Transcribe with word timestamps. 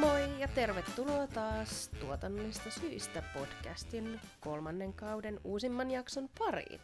Moi 0.00 0.40
ja 0.40 0.48
tervetuloa 0.48 1.26
taas 1.26 1.88
Tuotannollista 2.00 2.70
syistä 2.70 3.22
podcastin 3.34 4.20
kolmannen 4.40 4.92
kauden 4.92 5.40
uusimman 5.44 5.90
jakson 5.90 6.28
pariin. 6.38 6.80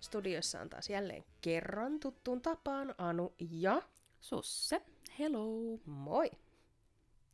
Studiossa 0.00 0.60
on 0.60 0.68
taas 0.70 0.90
jälleen 0.90 1.24
kerran 1.40 2.00
tuttuun 2.00 2.42
tapaan 2.42 2.94
Anu 2.98 3.34
ja 3.50 3.82
Susse, 4.20 4.82
hello! 5.18 5.78
moi! 5.86 6.30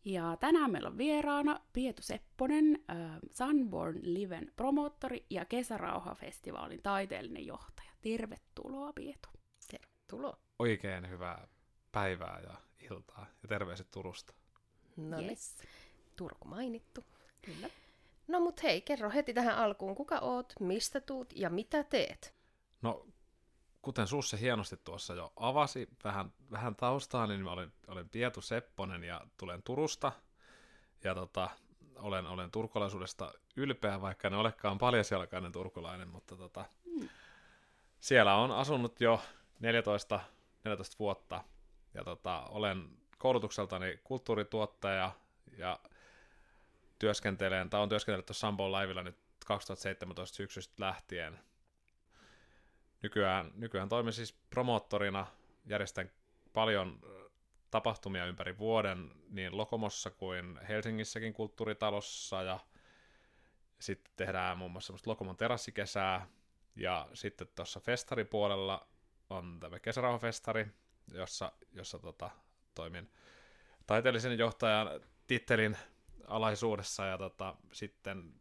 Ja 0.05 0.37
tänään 0.41 0.71
meillä 0.71 0.89
on 0.89 0.99
vieraana 0.99 1.61
Pietu 1.73 2.03
Sepponen, 2.03 2.85
äh, 2.91 2.97
Sunborn 3.31 3.99
Liven 4.03 4.53
promoottori 4.57 5.27
ja 5.31 5.45
Kesärauha-festivaalin 5.45 6.83
taiteellinen 6.83 7.47
johtaja. 7.47 7.91
Tervetuloa 8.01 8.93
Pietu. 8.93 9.29
Tervetuloa. 9.71 10.39
Oikein 10.59 11.11
hyvää 11.11 11.49
päivää 11.93 12.41
ja 12.41 12.55
iltaa 12.91 13.27
ja 13.43 13.49
terveiset 13.49 13.91
Turusta. 13.91 14.35
No 14.99 15.17
niin, 15.17 15.29
yes. 15.31 15.57
Turku 16.17 16.49
mainittu. 16.49 17.05
Kyllä. 17.43 17.71
No 18.29 18.41
mut 18.41 18.63
hei, 18.63 18.81
kerro 18.81 19.11
heti 19.11 19.35
tähän 19.35 19.57
alkuun, 19.57 19.95
kuka 19.95 20.19
oot, 20.19 20.53
mistä 20.61 21.01
tuut 21.01 21.33
ja 21.37 21.51
mitä 21.51 21.85
teet? 21.85 22.35
No, 22.83 23.07
kuten 23.83 24.07
Susse 24.07 24.41
hienosti 24.41 24.77
tuossa 24.77 25.15
jo 25.15 25.33
avasi 25.37 25.89
vähän, 26.05 26.33
vähän 26.51 26.77
taustaa, 26.77 27.27
niin 27.27 27.41
mä 27.41 27.51
olen, 27.53 27.73
olen 27.89 28.09
Pietu 28.09 28.41
Sepponen 28.41 29.05
ja 29.05 29.21
tulen 29.37 29.63
Turusta. 29.63 30.13
Ja 31.05 31.15
tota, 31.15 31.51
olen, 31.97 32.27
olen 32.27 32.51
turkulaisuudesta 32.51 33.33
ylpeä, 33.57 34.01
vaikka 34.01 34.29
en 34.29 34.35
olekaan 34.35 34.79
paljasjalkainen 34.79 35.53
turkulainen, 35.53 36.09
mutta 36.09 36.37
tota, 36.37 36.65
Mm. 37.01 37.09
siellä 38.01 38.35
on 38.35 38.51
asunut 38.51 39.01
jo 39.01 39.21
14, 39.61 40.21
14 40.65 40.97
vuotta. 40.99 41.45
Ja 41.95 42.05
tota, 42.05 42.43
olen 42.43 42.89
koulutukseltani 43.19 44.01
kulttuurituottaja 44.05 45.13
ja 45.57 45.81
työskentelen, 46.99 47.71
tai 47.71 47.81
on 47.81 47.89
työskennellyt 47.89 48.27
tuossa 48.27 48.41
Sampoon 48.41 48.73
laivilla 48.73 49.03
nyt 49.03 49.19
2017 49.47 50.37
syksystä 50.37 50.75
lähtien. 50.79 51.39
Nykyään, 53.03 53.53
nykyään 53.55 53.89
toimin 53.89 54.13
siis 54.13 54.33
promoottorina, 54.33 55.27
järjestän 55.67 56.11
paljon 56.53 57.01
tapahtumia 57.71 58.27
ympäri 58.27 58.59
vuoden 58.59 59.13
niin 59.29 59.57
Lokomossa 59.57 60.11
kuin 60.11 60.59
Helsingissäkin 60.69 61.33
kulttuuritalossa 61.33 62.43
ja 62.43 62.59
sitten 63.81 64.13
tehdään 64.17 64.59
muun 64.59 64.71
muassa 64.71 64.87
semmoista 64.87 65.11
Lokomon 65.11 65.37
terassikesää 65.37 66.27
ja 66.77 67.09
sitten 67.15 67.49
tuossa 67.55 67.81
festaripuolella 67.81 68.89
on 69.31 69.61
tämä 69.61 69.79
kesärauhafestari, 69.79 70.67
jossa, 71.13 71.53
jossa 71.73 71.99
tota, 71.99 72.31
toimin 72.79 73.11
taiteellisen 73.87 74.39
johtajan 74.39 75.01
tittelin 75.27 75.77
alaisuudessa 76.27 77.05
ja 77.05 77.19
tota, 77.19 77.57
sitten 77.73 78.35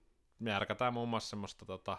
järkätään 0.45 0.93
muun 0.93 1.09
muassa 1.09 1.29
semmoista 1.29 1.65
tota, 1.65 1.97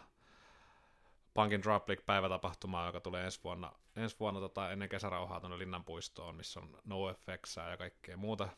Punkin 1.34 1.62
Drop 1.62 1.88
League 1.88 2.04
päivätapahtumaa, 2.06 2.86
joka 2.86 3.00
tulee 3.00 3.24
ensi 3.24 3.40
vuonna, 3.44 3.72
ensi 3.96 4.16
vuonna 4.20 4.40
tota, 4.40 4.70
ennen 4.70 4.88
kesärauhaa 4.88 5.40
tuonne 5.40 5.58
Linnanpuistoon, 5.58 6.36
missä 6.36 6.60
on 6.60 6.78
NoFX 6.84 7.56
ja 7.70 7.76
kaikkea 7.76 8.16
muuta 8.16 8.48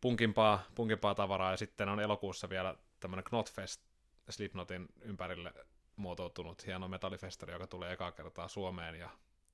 punkimpaa, 0.00 0.62
punkimpaa 0.74 1.14
tavaraa. 1.14 1.50
Ja 1.50 1.56
sitten 1.56 1.88
on 1.88 2.00
elokuussa 2.00 2.48
vielä 2.48 2.74
tämmöinen 3.00 3.24
Knotfest 3.24 3.80
Slipknotin 4.30 4.88
ympärille 5.00 5.52
muotoutunut 5.96 6.66
hieno 6.66 6.88
metallifestari, 6.88 7.52
joka 7.52 7.66
tulee 7.66 7.92
ekaa 7.92 8.12
kertaa 8.12 8.48
Suomeen 8.48 8.94
ja 8.94 9.10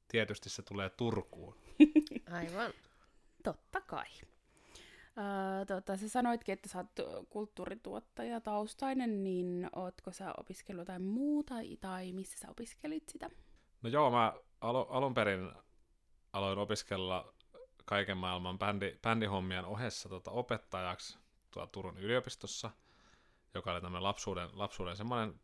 tietysti 0.09 0.51
se 0.51 0.63
tulee 0.63 0.91
Turkuun. 0.91 1.57
Aivan. 2.33 2.73
Totta 3.47 3.81
kai. 3.81 4.07
Öö, 5.19 5.65
tota, 5.67 5.97
sä 5.97 6.09
sanoitkin, 6.09 6.53
että 6.53 6.69
sä 6.69 6.79
oot 6.79 7.27
kulttuurituottaja 7.31 8.41
taustainen, 8.41 9.25
niin 9.25 9.69
ootko 9.77 10.13
sä 10.13 10.35
opiskellut 10.39 10.81
jotain 10.81 11.03
muuta 11.03 11.55
tai 11.81 12.13
missä 12.13 12.39
sä 12.39 12.51
opiskelit 12.51 13.09
sitä? 13.09 13.31
No 13.83 13.91
joo, 13.91 14.11
mä 14.11 14.33
alo- 14.61 14.87
alun 14.91 15.15
perin 15.15 15.53
aloin 16.33 16.59
opiskella 16.59 17.35
kaiken 17.85 18.17
maailman 18.17 18.59
bändi, 18.59 18.99
bändihommien 19.03 19.65
ohessa 19.65 20.09
tota, 20.09 20.31
opettajaksi 20.31 21.19
tuolla 21.51 21.71
Turun 21.73 21.99
yliopistossa, 21.99 22.71
joka 23.55 23.73
oli 23.73 23.81
tämmöinen 23.81 24.05
lapsuuden, 24.05 24.49
lapsuuden 24.53 24.97
semmoinen 24.97 25.41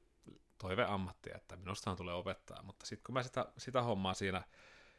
toiveammatti, 0.59 1.31
että 1.35 1.57
minustahan 1.57 1.97
tulee 1.97 2.15
opettaa, 2.15 2.63
mutta 2.63 2.87
sitten 2.87 3.05
kun 3.05 3.13
mä 3.13 3.23
sitä, 3.23 3.53
sitä 3.59 3.83
hommaa 3.83 4.15
siinä, 4.15 4.43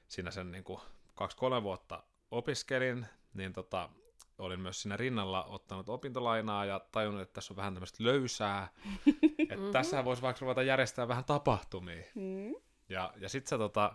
siinä 0.07 0.31
sen 0.31 0.51
niin 0.51 0.63
kuin 0.63 0.81
kaksi-kolme 1.15 1.63
vuotta 1.63 2.03
opiskelin, 2.33 3.05
niin 3.33 3.53
tota, 3.53 3.89
olin 4.37 4.59
myös 4.59 4.81
siinä 4.81 4.97
rinnalla 4.97 5.43
ottanut 5.43 5.89
opintolainaa 5.89 6.65
ja 6.65 6.81
tajunnut, 6.91 7.21
että 7.21 7.33
tässä 7.33 7.53
on 7.53 7.57
vähän 7.57 7.73
tämmöistä 7.73 8.03
löysää, 8.03 8.69
että 9.49 9.71
tässä 9.71 10.05
voisi 10.05 10.21
vaikka 10.21 10.39
ruveta 10.41 10.63
järjestämään 10.63 11.07
vähän 11.07 11.25
tapahtumia. 11.25 12.03
Mm. 12.15 12.55
Ja, 12.89 13.13
ja 13.17 13.29
sitten 13.29 13.49
se, 13.49 13.57
tota, 13.57 13.93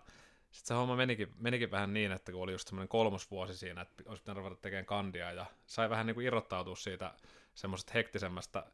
sit 0.50 0.66
se 0.66 0.74
homma 0.74 0.96
menikin, 0.96 1.34
menikin 1.36 1.70
vähän 1.70 1.94
niin, 1.94 2.12
että 2.12 2.32
kun 2.32 2.42
oli 2.42 2.52
just 2.52 2.68
semmoinen 2.68 2.88
kolmosvuosi 2.88 3.56
siinä, 3.56 3.80
että 3.80 4.04
olisi 4.06 4.22
pitänyt 4.22 4.44
ruveta 4.44 4.60
tekemään 4.60 4.86
kandia, 4.86 5.32
ja 5.32 5.46
sai 5.66 5.90
vähän 5.90 6.06
niin 6.06 6.14
kuin 6.14 6.26
irrottautua 6.26 6.76
siitä 6.76 7.14
semmoisesta 7.54 7.92
hektisemmästä 7.94 8.66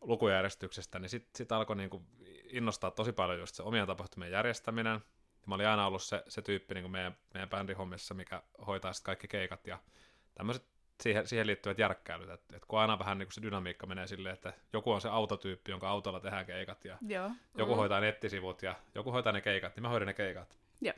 lukujärjestyksestä, 0.00 0.98
niin 0.98 1.08
sitten 1.08 1.30
sit 1.34 1.52
alkoi 1.52 1.76
niin 1.76 1.90
kuin 1.90 2.06
innostaa 2.50 2.90
tosi 2.90 3.12
paljon 3.12 3.38
just 3.38 3.54
se 3.54 3.62
omien 3.62 3.86
tapahtumien 3.86 4.32
järjestäminen. 4.32 5.00
Mä 5.48 5.54
olin 5.54 5.68
aina 5.68 5.86
ollut 5.86 6.02
se, 6.02 6.22
se 6.28 6.42
tyyppi 6.42 6.74
niin 6.74 6.82
kuin 6.82 6.92
meidän, 6.92 7.16
meidän 7.34 7.48
bändihommissa, 7.48 8.14
mikä 8.14 8.42
hoitaa 8.66 8.92
sitten 8.92 9.06
kaikki 9.06 9.28
keikat 9.28 9.66
ja 9.66 9.78
tämmöiset 10.34 10.64
siihen, 11.02 11.26
siihen 11.26 11.46
liittyvät 11.46 11.78
järkkäilyt, 11.78 12.30
että, 12.30 12.56
että 12.56 12.68
kun 12.68 12.80
aina 12.80 12.98
vähän 12.98 13.18
niin 13.18 13.26
kuin 13.26 13.34
se 13.34 13.42
dynamiikka 13.42 13.86
menee 13.86 14.06
silleen, 14.06 14.34
että 14.34 14.52
joku 14.72 14.92
on 14.92 15.00
se 15.00 15.08
autotyyppi, 15.08 15.70
jonka 15.70 15.88
autolla 15.88 16.20
tehdään 16.20 16.46
keikat, 16.46 16.84
ja 16.84 16.98
Joo. 17.08 17.30
joku 17.58 17.72
mm. 17.72 17.76
hoitaa 17.76 18.00
nettisivut 18.00 18.62
ja 18.62 18.74
joku 18.94 19.12
hoitaa 19.12 19.32
ne 19.32 19.40
keikat, 19.40 19.76
niin 19.76 19.82
mä 19.82 19.88
hoidin 19.88 20.06
ne 20.06 20.14
keikat. 20.14 20.58
Joo. 20.80 20.94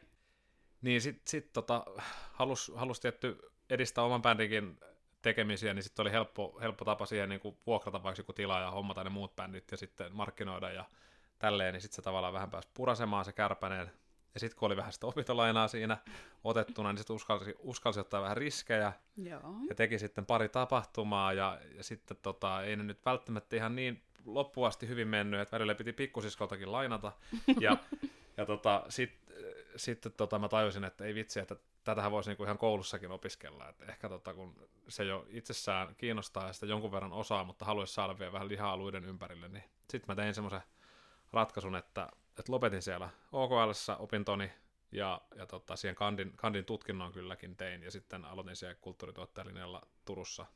Niin 0.82 1.00
sit, 1.00 1.22
sit 1.24 1.52
tota, 1.52 1.84
halus, 2.32 2.72
halus 2.74 3.00
tietty 3.00 3.38
edistää 3.70 4.04
oman 4.04 4.22
bändinkin 4.22 4.80
tekemisiä, 5.22 5.74
niin 5.74 5.82
sitten 5.82 6.02
oli 6.02 6.12
helppo, 6.12 6.58
helppo 6.60 6.84
tapa 6.84 7.06
siihen 7.06 7.28
niin 7.28 7.40
kuin 7.40 7.56
vuokrata 7.66 8.02
vaikka 8.02 8.20
joku 8.20 8.32
tila 8.32 8.60
ja 8.60 8.70
hommata 8.70 9.04
ne 9.04 9.10
muut 9.10 9.36
bändit 9.36 9.70
ja 9.70 9.76
sitten 9.76 10.16
markkinoida 10.16 10.70
ja 10.70 10.84
tälleen, 11.38 11.72
niin 11.72 11.80
sitten 11.80 11.96
se 11.96 12.02
tavallaan 12.02 12.34
vähän 12.34 12.50
pääsi 12.50 12.68
purasemaan 12.74 13.24
se 13.24 13.32
kärpänen. 13.32 13.90
Ja 14.34 14.40
sitten 14.40 14.58
kun 14.58 14.66
oli 14.66 14.76
vähän 14.76 14.92
sitä 14.92 15.06
opintolainaa 15.06 15.68
siinä 15.68 15.98
otettuna, 16.44 16.92
niin 16.92 16.98
sitten 16.98 17.16
uskalsi, 17.16 17.54
uskalsi 17.58 18.00
ottaa 18.00 18.22
vähän 18.22 18.36
riskejä 18.36 18.92
Joo. 19.16 19.54
ja 19.68 19.74
teki 19.74 19.98
sitten 19.98 20.26
pari 20.26 20.48
tapahtumaa 20.48 21.32
ja, 21.32 21.60
ja 21.76 21.82
sitten 21.82 22.16
tota, 22.22 22.62
ei 22.62 22.76
ne 22.76 22.82
nyt 22.82 23.04
välttämättä 23.06 23.56
ihan 23.56 23.76
niin 23.76 24.02
loppuasti 24.24 24.88
hyvin 24.88 25.08
mennyt, 25.08 25.40
että 25.40 25.52
välillä 25.52 25.74
piti 25.74 25.92
pikkusiskoltakin 25.92 26.72
lainata 26.72 27.12
ja, 27.60 27.76
ja 28.36 28.46
tota, 28.46 28.84
sitten 28.88 29.36
sit, 29.76 30.06
tota, 30.16 30.38
mä 30.38 30.48
tajusin, 30.48 30.84
että 30.84 31.04
ei 31.04 31.14
vitsi, 31.14 31.40
että 31.40 31.56
tätähän 31.84 32.10
voisi 32.10 32.30
niinku 32.30 32.44
ihan 32.44 32.58
koulussakin 32.58 33.10
opiskella, 33.10 33.68
että 33.68 33.84
ehkä 33.84 34.08
tota, 34.08 34.34
kun 34.34 34.68
se 34.88 35.04
jo 35.04 35.26
itsessään 35.28 35.94
kiinnostaa 35.94 36.46
ja 36.46 36.52
sitä 36.52 36.66
jonkun 36.66 36.92
verran 36.92 37.12
osaa, 37.12 37.44
mutta 37.44 37.64
haluaisi 37.64 37.94
saada 37.94 38.18
vielä 38.18 38.32
vähän 38.32 38.48
lihaa 38.48 38.76
luiden 38.76 39.04
ympärille, 39.04 39.48
niin 39.48 39.64
sitten 39.90 40.04
mä 40.08 40.22
tein 40.22 40.34
semmoisen 40.34 40.62
ratkaisun, 41.32 41.76
että, 41.76 42.08
että 42.38 42.52
lopetin 42.52 42.82
siellä 42.82 43.10
OKLssä 43.32 43.96
opintoni 43.96 44.52
ja, 44.92 45.20
ja 45.36 45.46
tota, 45.46 45.76
siihen 45.76 45.94
kandin, 45.96 46.32
kandin 46.36 46.64
tutkinnon 46.64 47.12
kylläkin 47.12 47.56
tein 47.56 47.82
ja 47.82 47.90
sitten 47.90 48.24
aloitin 48.24 48.56
siellä 48.56 48.74
kulttuurituottajalinjalla 48.74 49.82
Turussa 50.04 50.46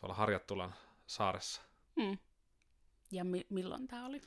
tuolla 0.00 0.14
Harjattulan 0.14 0.74
saaressa. 1.06 1.62
Mm. 1.96 2.18
Ja 3.10 3.24
mi- 3.24 3.46
milloin 3.48 3.88
tämä 3.88 4.06
oli? 4.06 4.20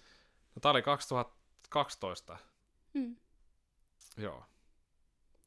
No, 0.55 0.59
tämä 0.61 0.71
oli 0.71 0.81
2012, 0.81 2.37
Mm. 2.93 3.15
joo. 4.17 4.45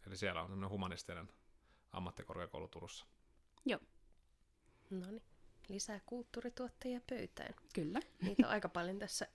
Eli 0.07 0.17
siellä 0.17 0.43
on 0.43 0.49
tämmöinen 0.51 0.71
humanistinen 0.71 1.29
ammattikorkeakoulu 1.93 2.69
Turussa. 2.69 3.07
No 4.91 5.07
niin, 5.11 5.23
lisää 5.69 6.01
kulttuurituottajia 6.07 7.01
pöytään. 7.11 7.55
Kyllä. 7.75 8.01
Niitä 8.23 8.47
on 8.47 8.53
aika 8.53 8.69
paljon 8.69 8.99
tässä 8.99 9.29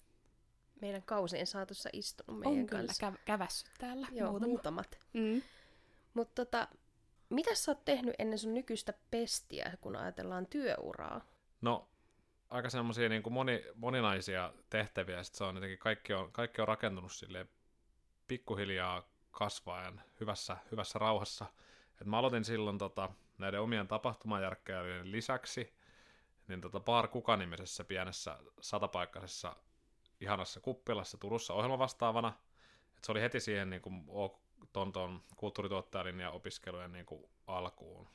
meidän 0.82 1.04
kausien 1.04 1.48
saatossa 1.48 1.90
istunut 1.94 2.40
meidän 2.40 2.60
On 2.60 2.68
kyllä 2.68 2.82
kanssa. 2.88 3.10
kä- 3.10 3.20
kävässyt 3.26 3.72
täällä 3.78 4.08
Joo, 4.12 4.30
muutama. 4.30 4.48
muutamat. 4.48 5.00
Mm. 5.14 5.42
Mutta 6.14 6.46
tota, 6.46 6.68
mitä 7.30 7.56
sä 7.56 7.72
oot 7.72 7.86
tehnyt 7.86 8.16
ennen 8.20 8.40
sun 8.40 8.54
nykyistä 8.54 8.94
pestiä, 9.12 9.78
kun 9.82 9.96
ajatellaan 9.96 10.48
työuraa? 10.48 11.22
No, 11.62 11.90
aika 12.50 12.70
semmoisia 12.70 13.10
niin 13.10 13.24
moni, 13.30 13.66
moninaisia 13.76 14.54
tehtäviä, 14.70 15.24
sitten 15.24 15.38
se 15.38 15.44
on 15.44 15.56
jotenkin, 15.56 15.80
kaikki 15.80 16.14
on, 16.14 16.32
kaikki 16.32 16.62
on 16.62 16.68
rakentunut 16.68 17.12
silleen 17.12 17.50
pikkuhiljaa 18.28 19.10
kasvaen 19.32 20.02
hyvässä, 20.20 20.58
hyvässä 20.72 21.00
rauhassa. 21.00 21.46
Et 22.02 22.08
mä 22.08 22.18
aloitin 22.18 22.46
silloin 22.46 22.78
tota, 22.78 23.10
näiden 23.38 23.62
omien 23.62 23.88
tapahtumajärkkäilyjen 23.88 25.12
lisäksi 25.12 25.74
niin 26.48 26.62
tota 26.62 26.80
Bar 26.80 27.08
Kuka-nimisessä 27.08 27.84
pienessä 27.84 28.38
satapaikkaisessa 28.62 29.56
ihanassa 30.22 30.60
kuppilassa 30.60 31.18
Turussa 31.18 31.54
ohjelmavastaavana. 31.54 32.34
Et 32.98 33.04
se 33.04 33.12
oli 33.12 33.22
heti 33.22 33.40
siihen 33.40 33.70
niin 33.70 33.82
kuin, 33.82 34.06
ton, 34.74 34.92
ton 34.92 35.24
kulttuurituottajalinjan 35.36 36.34
opiskelujen 36.34 36.92
niin 36.92 37.06
kuin, 37.06 37.30
alkuun. 37.48 38.10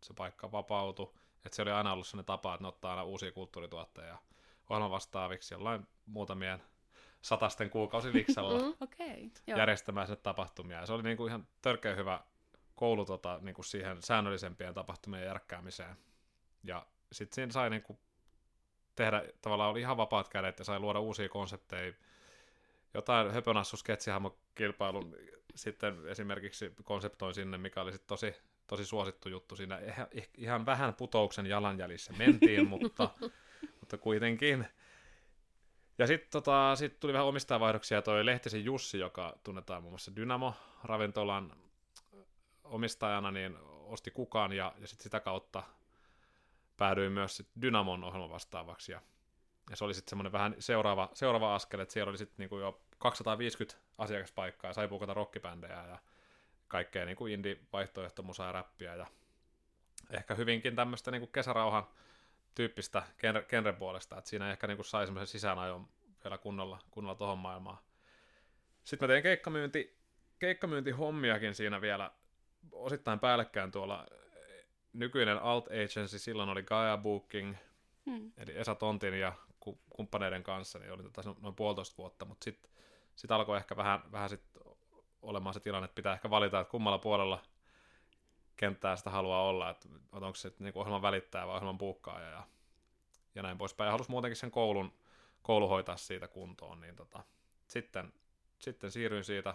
Se 0.00 0.14
paikka 0.14 0.52
vapautui. 0.52 1.12
Et 1.44 1.52
se 1.52 1.62
oli 1.62 1.70
aina 1.70 1.92
ollut 1.92 2.06
sellainen 2.06 2.26
tapa, 2.26 2.54
että 2.54 2.64
ne 2.64 2.68
ottaa 2.68 2.90
aina 2.90 3.04
uusia 3.04 3.32
kulttuurituotteja 3.32 4.18
ohjelman 4.70 4.90
vastaaviksi 4.90 5.54
jollain 5.54 5.86
muutamien 6.06 6.62
satasten 7.22 7.70
kuukausiliksalla 7.70 8.58
Mm. 8.58 8.74
Okei, 8.80 9.30
joo. 9.46 9.58
järjestämään 9.58 10.06
sinne 10.06 10.20
tapahtumia. 10.22 10.80
Ja 10.80 10.86
se 10.86 10.92
oli 10.92 11.02
niinku 11.02 11.26
ihan 11.26 11.48
törkeä 11.62 11.94
hyvä 11.94 12.20
koulu 12.74 13.04
tota, 13.04 13.38
niinku 13.42 13.62
siihen 13.62 14.02
säännöllisempien 14.02 14.74
tapahtumien 14.74 15.24
järkkäämiseen. 15.24 15.96
Ja 16.64 16.86
sitten 17.12 17.34
siinä 17.34 17.52
sai 17.52 17.70
niinku 17.70 17.98
tehdä, 18.96 19.24
tavallaan 19.42 19.70
oli 19.70 19.80
ihan 19.80 19.96
vapaat 19.96 20.28
kädet 20.28 20.58
ja 20.58 20.64
sai 20.64 20.80
luoda 20.80 21.00
uusia 21.00 21.28
konsepteja. 21.28 21.92
Jotain 22.94 23.30
höpönassu 23.30 23.76
sketsihahmokilpailun 23.76 25.16
sitten 25.54 26.08
esimerkiksi 26.08 26.72
konseptoin 26.84 27.34
sinne, 27.34 27.58
mikä 27.58 27.80
oli 27.82 27.92
sitten 27.92 28.08
tosi, 28.08 28.34
tosi 28.66 28.86
suosittu 28.86 29.28
juttu. 29.28 29.56
Siinä 29.56 29.78
ihan, 29.78 30.06
ihan 30.36 30.66
vähän 30.66 30.94
putouksen 30.94 31.46
jalanjäljissä 31.46 32.12
mentiin, 32.12 32.68
mutta, 32.78 33.10
mutta 33.80 33.98
kuitenkin. 33.98 34.66
Ja 35.98 36.06
sitten 36.06 36.30
tota, 36.30 36.76
sit 36.76 37.00
tuli 37.00 37.12
vähän 37.12 37.26
omistajavaihdoksia. 37.26 38.02
Toi 38.02 38.26
Lehtisen 38.26 38.64
Jussi, 38.64 38.98
joka 38.98 39.36
tunnetaan 39.42 39.82
muun 39.82 39.92
muassa 39.92 40.12
Dynamo-ravintolan 40.16 41.56
omistajana, 42.64 43.30
niin 43.30 43.56
osti 43.84 44.10
kukaan 44.10 44.52
ja, 44.52 44.74
ja 44.78 44.86
sit 44.86 45.00
sitä 45.00 45.20
kautta 45.20 45.62
päädyin 46.76 47.12
myös 47.12 47.36
sit 47.36 47.48
Dynamon 47.62 48.04
ohjelman 48.04 48.30
vastaavaksi. 48.30 48.92
Ja, 48.92 49.00
ja 49.70 49.76
se 49.76 49.84
oli 49.84 49.94
sitten 49.94 50.10
semmoinen 50.10 50.32
vähän 50.32 50.54
seuraava, 50.58 51.10
seuraava 51.14 51.54
askel, 51.54 51.80
että 51.80 51.92
siellä 51.92 52.10
oli 52.10 52.18
sitten 52.18 52.36
niinku 52.38 52.58
jo 52.58 52.80
250 52.98 53.78
asiakaspaikkaa 53.98 54.70
ja 54.70 54.74
sai 54.74 54.88
puukata 54.88 55.14
rockibändejä 55.14 55.86
ja 55.86 55.98
kaikkea 56.68 57.04
niinku 57.04 57.26
indie-vaihtoehtomusaa 57.26 58.46
ja 58.46 58.52
räppiä 58.52 58.94
ja 58.94 59.06
ehkä 60.10 60.34
hyvinkin 60.34 60.76
tämmöistä 60.76 61.10
niinku 61.10 61.26
kesärauhan 61.26 61.86
tyyppistä 62.54 63.02
genren 63.48 63.76
puolesta, 63.76 64.18
että 64.18 64.30
siinä 64.30 64.50
ehkä 64.50 64.66
niinku 64.66 64.82
sai 64.82 65.06
semmoisen 65.06 65.26
sisäänajon 65.26 65.88
vielä 66.24 66.38
kunnolla, 66.38 66.78
kunnolla 66.90 67.14
tohon 67.14 67.38
maailmaan. 67.38 67.78
Sitten 68.84 69.08
mä 69.08 69.12
tein 69.12 69.22
keikkamyynti, 69.22 69.98
keikkamyyntihommiakin 70.38 71.54
siinä 71.54 71.80
vielä 71.80 72.10
osittain 72.72 73.18
päällekkäin 73.18 73.72
tuolla 73.72 74.06
nykyinen 74.98 75.42
Alt 75.42 75.66
Agency, 75.66 76.18
silloin 76.18 76.48
oli 76.48 76.62
Gaia 76.62 76.96
Booking, 76.96 77.56
Hmm. 78.06 78.32
eli 78.36 78.58
Esa 78.58 78.74
Tontin 78.74 79.14
ja 79.14 79.32
ku- 79.60 79.80
kumppaneiden 79.90 80.42
kanssa, 80.42 80.78
niin 80.78 80.92
oli 80.92 81.02
tota 81.02 81.22
noin 81.40 81.54
puolitoista 81.54 81.96
vuotta, 81.98 82.24
mutta 82.24 82.44
sitten 82.44 82.70
sit 83.16 83.30
alkoi 83.30 83.56
ehkä 83.56 83.76
vähän, 83.76 84.12
vähän 84.12 84.28
sit 84.28 84.42
olemaan 85.22 85.54
se 85.54 85.60
tilanne, 85.60 85.84
että 85.84 85.94
pitää 85.94 86.14
ehkä 86.14 86.30
valita, 86.30 86.60
että 86.60 86.70
kummalla 86.70 86.98
puolella 86.98 87.42
kenttää 88.56 88.96
sitä 88.96 89.10
haluaa 89.10 89.42
olla, 89.42 89.70
että 89.70 89.88
onko 90.12 90.34
se 90.34 90.52
niin 90.58 90.72
ohjelman 90.74 91.02
välittäjä 91.02 91.46
vai 91.46 91.54
ohjelman 91.54 91.78
buukkaaja 91.78 92.30
ja, 92.30 92.42
ja 93.34 93.42
näin 93.42 93.58
poispäin. 93.58 93.86
Ja 93.86 93.92
halusi 93.92 94.10
muutenkin 94.10 94.36
sen 94.36 94.50
koulun, 94.50 94.92
koulu 95.42 95.68
hoitaa 95.68 95.96
siitä 95.96 96.28
kuntoon, 96.28 96.80
niin 96.80 96.96
tota, 96.96 97.24
sitten, 97.66 98.12
sitten 98.58 98.90
siirryin 98.90 99.24
siitä 99.24 99.54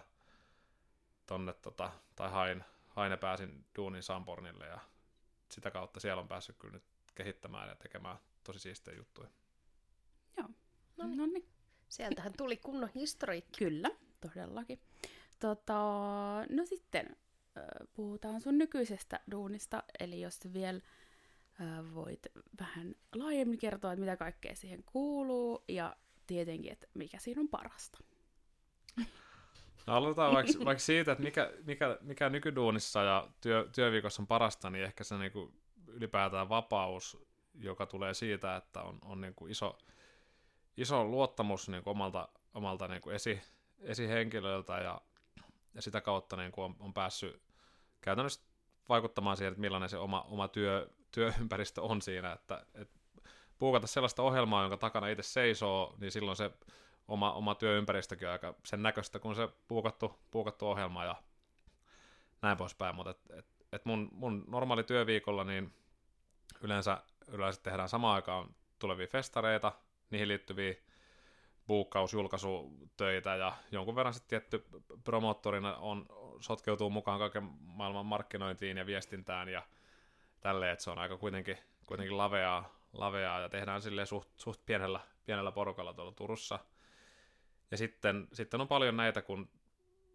tonne, 1.25 1.53
tota, 1.53 1.91
tai 2.15 2.31
hain, 2.31 2.63
hain 2.87 3.11
ja 3.11 3.17
pääsin 3.17 3.65
duunin 3.75 4.03
Sampornille 4.03 4.65
ja 4.65 4.79
sitä 5.51 5.71
kautta 5.71 5.99
siellä 5.99 6.21
on 6.21 6.27
päässyt 6.27 6.57
kyllä 6.59 6.73
nyt 6.73 6.83
kehittämään 7.15 7.69
ja 7.69 7.75
tekemään 7.75 8.17
tosi 8.43 8.59
siistejä 8.59 8.97
juttuja. 8.97 9.29
No 10.97 11.07
niin. 11.07 11.17
No 11.17 11.25
niin. 11.25 11.45
Sieltähän 11.89 12.33
tuli 12.37 12.57
kunnon 12.57 12.89
historiikki. 12.95 13.57
Kyllä, 13.65 13.89
todellakin. 14.21 14.79
Tota, 15.39 15.73
no 16.49 16.65
sitten 16.65 17.15
puhutaan 17.93 18.41
sun 18.41 18.57
nykyisestä 18.57 19.19
duunista, 19.31 19.83
eli 19.99 20.21
jos 20.21 20.39
vielä 20.53 20.81
voit 21.93 22.27
vähän 22.61 22.95
laajemmin 23.15 23.59
kertoa, 23.59 23.91
että 23.93 23.99
mitä 23.99 24.17
kaikkea 24.17 24.55
siihen 24.55 24.83
kuuluu, 24.83 25.63
ja 25.67 25.95
tietenkin, 26.27 26.71
että 26.71 26.87
mikä 26.93 27.19
siinä 27.19 27.41
on 27.41 27.49
parasta. 27.49 27.97
No 29.87 29.95
aloitetaan 29.95 30.33
vaikka, 30.33 30.53
vaikka 30.65 30.81
siitä, 30.81 31.11
että 31.11 31.23
mikä, 31.23 31.51
mikä, 31.65 31.97
mikä 32.01 32.29
nykyduunissa 32.29 33.03
ja 33.03 33.27
työ, 33.41 33.69
työviikossa 33.75 34.21
on 34.21 34.27
parasta, 34.27 34.69
niin 34.69 34.85
ehkä 34.85 35.03
se 35.03 35.17
niin 35.17 35.31
kuin 35.31 35.53
ylipäätään 35.87 36.49
vapaus, 36.49 37.17
joka 37.53 37.85
tulee 37.85 38.13
siitä, 38.13 38.55
että 38.55 38.81
on, 38.81 38.99
on 39.05 39.21
niin 39.21 39.35
kuin 39.35 39.51
iso, 39.51 39.77
iso 40.77 41.05
luottamus 41.05 41.69
niin 41.69 41.83
kuin 41.83 41.91
omalta, 41.91 42.27
omalta 42.53 42.87
niin 42.87 43.01
kuin 43.01 43.15
esi, 43.15 43.41
esihenkilöltä 43.79 44.73
ja, 44.77 45.01
ja 45.73 45.81
sitä 45.81 46.01
kautta 46.01 46.35
niin 46.35 46.51
kuin 46.51 46.65
on, 46.65 46.75
on 46.79 46.93
päässyt 46.93 47.41
käytännössä 48.01 48.41
vaikuttamaan 48.89 49.37
siihen, 49.37 49.51
että 49.51 49.61
millainen 49.61 49.89
se 49.89 49.97
oma, 49.97 50.21
oma 50.21 50.47
työ, 50.47 50.89
työympäristö 51.11 51.81
on 51.81 52.01
siinä, 52.01 52.31
että, 52.31 52.65
että 52.73 52.99
puukata 53.57 53.87
sellaista 53.87 54.23
ohjelmaa, 54.23 54.61
jonka 54.61 54.77
takana 54.77 55.07
itse 55.07 55.23
seisoo, 55.23 55.95
niin 55.99 56.11
silloin 56.11 56.37
se 56.37 56.51
oma, 57.11 57.33
oma 57.33 57.55
työympäristökin 57.55 58.29
aika 58.29 58.53
sen 58.65 58.83
näköistä 58.83 59.19
kuin 59.19 59.35
se 59.35 59.49
puukattu, 59.67 60.19
puukattu 60.31 60.67
ohjelma 60.67 61.05
ja 61.05 61.15
näin 62.41 62.57
poispäin, 62.57 62.95
mutta 62.95 63.11
et, 63.11 63.37
et, 63.37 63.45
et 63.71 63.85
mun, 63.85 64.09
mun 64.11 64.45
normaali 64.47 64.83
työviikolla 64.83 65.43
niin 65.43 65.73
yleensä, 66.61 67.03
yleensä 67.27 67.61
tehdään 67.61 67.89
samaan 67.89 68.15
aikaan 68.15 68.55
tulevia 68.79 69.07
festareita, 69.07 69.71
niihin 70.09 70.27
liittyviä 70.27 70.73
buukkausjulkaisutöitä 71.67 73.35
ja 73.35 73.53
jonkun 73.71 73.95
verran 73.95 74.13
sitten 74.13 74.29
tietty 74.29 74.65
promoottorina 75.03 75.75
on, 75.77 76.05
sotkeutuu 76.39 76.89
mukaan 76.89 77.19
kaiken 77.19 77.43
maailman 77.61 78.05
markkinointiin 78.05 78.77
ja 78.77 78.85
viestintään 78.85 79.49
ja 79.49 79.61
tälleen, 80.41 80.71
että 80.71 80.83
se 80.83 80.91
on 80.91 80.99
aika 80.99 81.17
kuitenkin, 81.17 81.57
kuitenkin 81.87 82.17
laveaa, 82.17 82.69
laveaa 82.93 83.39
ja 83.39 83.49
tehdään 83.49 83.81
silleen 83.81 84.07
suht, 84.07 84.29
suht 84.37 84.65
pienellä, 84.65 84.99
pienellä 85.25 85.51
porukalla 85.51 85.93
tuolla 85.93 86.11
Turussa. 86.11 86.59
Ja 87.71 87.77
sitten, 87.77 88.27
sitten 88.33 88.61
on 88.61 88.67
paljon 88.67 88.97
näitä, 88.97 89.21
kun 89.21 89.49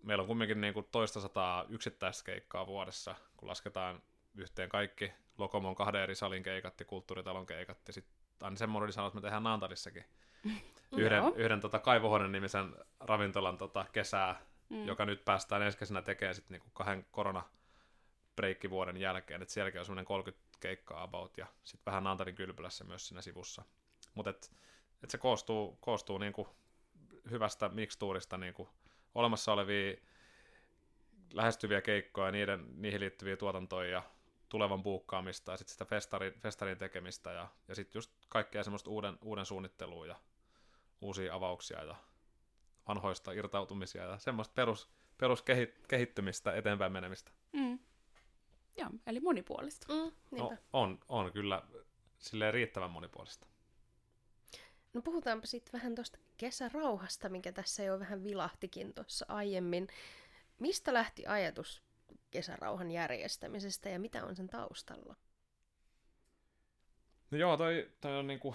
meillä 0.03 0.23
on 0.23 0.29
kumminkin 0.29 0.61
niin 0.61 0.75
kuin 0.75 0.87
toista 0.93 1.20
sataa 1.20 1.64
yksittäistä 1.69 2.25
keikkaa 2.25 2.67
vuodessa, 2.67 3.14
kun 3.37 3.49
lasketaan 3.49 4.03
yhteen 4.35 4.69
kaikki 4.69 5.12
Lokomon 5.38 5.75
kahden 5.75 6.03
eri 6.03 6.14
salin 6.14 6.43
keikat 6.43 6.81
ja 6.81 6.87
kulttuuritalon 6.87 7.47
keikat. 7.47 7.79
Ja 7.87 7.93
sitten 7.93 8.17
aina 8.41 8.56
semmoinen 8.56 8.93
sanoo, 8.93 9.08
että 9.08 9.17
me 9.17 9.20
tehdään 9.20 9.43
Naantalисsakin 9.43 10.05
yhden, 10.97 11.19
Joo. 11.19 11.35
yhden 11.37 11.61
tota 11.61 11.79
Kaivohuoneen 11.79 12.32
nimisen 12.32 12.75
ravintolan 13.00 13.59
tota 13.59 13.87
kesää, 13.92 14.40
Mm. 14.71 14.76
mm. 14.76 14.87
joka 14.87 15.07
nyt 15.07 15.25
päästään 15.25 15.62
ensi 15.62 15.78
kesänä 15.78 16.02
tekemään 16.02 16.35
sitten 16.35 16.54
niinku 16.54 16.71
kahden 16.73 17.07
korona 17.11 17.42
breikkivuoden 18.37 18.97
jälkeen, 18.97 19.42
että 19.42 19.54
sielläkin 19.54 19.80
on 19.80 19.85
semmoinen 19.87 20.04
30 20.04 20.47
keikkaa 20.61 21.02
about 21.02 21.38
ja 21.38 21.47
sitten 21.64 21.87
vähän 21.87 22.04
Naantalin 22.04 22.35
kylpylässä 22.35 22.85
myös 22.85 23.09
siinä 23.09 23.23
sivussa. 23.23 23.64
Mutta 24.14 24.30
et, 24.30 24.52
et 25.02 25.11
se 25.11 25.19
koostuu, 25.19 25.78
koostuu 25.80 26.19
niinku 26.19 26.49
hyvästä 27.30 27.68
mikstuurista 27.68 28.37
niinku 28.37 28.68
olemassa 29.14 29.52
olevia 29.52 29.97
lähestyviä 31.33 31.80
keikkoja, 31.83 32.30
niiden, 32.30 32.66
niihin 32.83 33.00
liittyviä 33.00 33.37
tuotantoja 33.37 33.90
ja 33.90 34.02
tulevan 34.49 34.83
buukkaamista 34.83 35.52
ja 35.52 35.56
sitten 35.56 35.73
sitä 35.73 35.85
festarin, 35.85 36.40
festarin 36.40 36.78
tekemistä 36.78 37.33
ja, 37.33 37.49
ja 37.68 37.75
sitten 37.75 37.99
just 37.99 38.12
kaikkea 38.28 38.62
semmoista 38.62 38.90
uuden, 38.90 39.18
uuden 39.23 39.47
suunnittelua 39.47 40.06
ja 40.06 40.16
uusia 41.00 41.35
avauksia 41.35 41.85
ja 41.85 41.97
vanhoista 42.88 43.33
irtautumisia 43.33 44.02
ja 44.02 44.18
semmoista 44.18 44.54
perus, 44.54 44.90
peruskehittymistä, 45.18 46.52
eteenpäin 46.52 46.92
menemistä. 46.92 47.30
Mm. 47.52 47.78
Joo, 48.76 48.90
eli 49.06 49.21
monipuolista. 49.21 49.87
Mm, 49.92 50.38
No, 50.38 50.52
on, 50.73 50.99
on 51.09 51.33
kyllä 51.33 51.62
silleen 52.18 52.54
riittävän 52.54 52.90
monipuolista. 52.90 53.47
No 54.95 55.02
puhutaanpa 55.02 55.47
sitten 55.47 55.73
vähän 55.73 55.95
tuosta 55.95 56.18
kesärauhasta, 56.37 57.28
mikä 57.28 57.52
tässä 57.52 57.83
jo 57.83 58.00
vähän 58.00 58.25
vilahtikin 58.25 58.95
tuossa 58.95 59.26
aiemmin. 59.28 59.87
Mistä 60.59 60.95
lähti 60.95 61.26
ajatus 61.26 61.83
kesärauhan 62.31 62.90
järjestämisestä 62.90 63.88
ja 63.88 63.99
mitä 63.99 64.25
on 64.25 64.37
sen 64.37 64.49
taustalla? 64.49 65.16
No 67.31 67.38
joo, 67.38 67.57
toi, 67.57 67.90
toi 68.00 68.19
on 68.19 68.26
niinku 68.26 68.55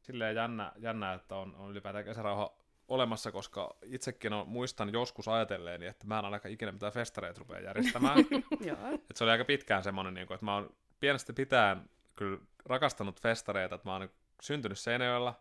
silleen 0.00 0.36
jännä, 0.36 0.72
jännä 0.76 1.14
että 1.14 1.36
on, 1.36 1.54
on 1.54 1.70
ylipäätään 1.70 2.04
kesärauha 2.04 2.56
olemassa, 2.88 3.32
koska 3.32 3.76
itsekin 3.84 4.32
on, 4.32 4.48
muistan 4.48 4.92
joskus 4.92 5.28
ajatelleeni, 5.28 5.86
että 5.86 6.06
mä 6.06 6.18
en 6.18 6.24
ainakaan 6.24 6.52
ikinä 6.52 6.72
mitään 6.72 6.92
festareita 6.92 7.38
rupea 7.38 7.60
järjestämään. 7.60 8.18
Joo. 8.68 8.92
Et 9.10 9.16
se 9.16 9.24
oli 9.24 9.30
aika 9.30 9.44
pitkään 9.44 9.84
semmoinen, 9.84 10.14
niin 10.14 10.26
kuin, 10.26 10.34
että 10.34 10.44
mä 10.44 10.54
oon 10.54 10.74
pienestä 11.00 11.32
pitäen 11.32 11.90
kyllä 12.16 12.38
rakastanut 12.64 13.20
festareita, 13.20 13.74
että 13.74 13.88
mä 13.88 13.92
oon 13.92 14.10
syntynyt 14.42 14.78
Seinäjoella, 14.78 15.40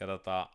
ja 0.00 0.06
tota, 0.06 0.48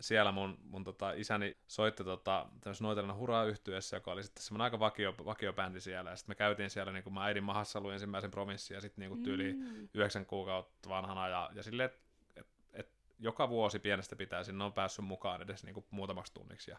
siellä 0.00 0.32
mun, 0.32 0.58
mun 0.62 0.84
tota, 0.84 1.12
isäni 1.12 1.56
soitti 1.66 2.04
tota, 2.04 2.46
noitelina 2.80 3.14
hurraa 3.14 3.44
yhtyessä, 3.44 3.96
joka 3.96 4.12
oli 4.12 4.22
sitten 4.22 4.42
semmoinen 4.42 4.64
aika 4.64 4.78
vakio, 4.78 5.14
vakiobändi 5.24 5.80
siellä, 5.80 6.10
ja 6.10 6.16
sitten 6.16 6.30
me 6.30 6.34
käytiin 6.34 6.70
siellä, 6.70 6.92
niin 6.92 7.04
kuin 7.04 7.14
mä 7.14 7.24
äidin 7.24 7.44
mahassa 7.44 7.80
luin 7.80 7.92
ensimmäisen 7.92 8.30
prominssin, 8.30 8.74
ja 8.74 8.80
sitten 8.80 9.02
niin 9.02 9.10
kuin 9.10 9.22
tyyli 9.22 9.52
Mm. 9.52 9.88
yhdeksän 9.94 10.26
kuukautta 10.26 10.88
vanhana, 10.88 11.28
ja, 11.28 11.50
ja 11.54 11.62
silleen, 11.62 11.86
että 11.86 12.00
et, 12.36 12.46
et, 12.72 12.88
joka 13.18 13.48
vuosi 13.48 13.78
pienestä 13.78 14.16
pitää 14.16 14.44
sinne 14.44 14.64
on 14.64 14.72
päässyt 14.72 15.04
mukaan 15.04 15.42
edes 15.42 15.64
niin 15.64 15.74
kuin 15.74 15.86
muutamaksi 15.90 16.34
tunniksi, 16.34 16.70
ja 16.70 16.78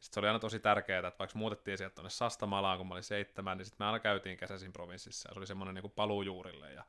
sitten 0.00 0.14
se 0.14 0.20
oli 0.20 0.26
aina 0.26 0.38
tosi 0.38 0.60
tärkeää, 0.60 1.08
että 1.08 1.18
vaikka 1.18 1.38
muutettiin 1.38 1.78
sieltä 1.78 1.94
tuonne 1.94 2.10
Sastamalaan, 2.10 2.78
kun 2.78 2.86
mä 2.88 2.94
olin 2.94 3.02
seitsemän, 3.04 3.58
niin 3.58 3.66
sitten 3.66 3.84
me 3.84 3.86
aina 3.86 3.98
käytiin 3.98 4.36
kesäisin 4.36 4.72
provinssissa, 4.72 5.28
ja 5.28 5.34
se 5.34 5.40
oli 5.40 5.46
semmoinen 5.46 5.74
niin 5.74 5.82
kuin 5.82 5.92
paluu 5.96 6.22
juurille, 6.22 6.72
ja, 6.72 6.84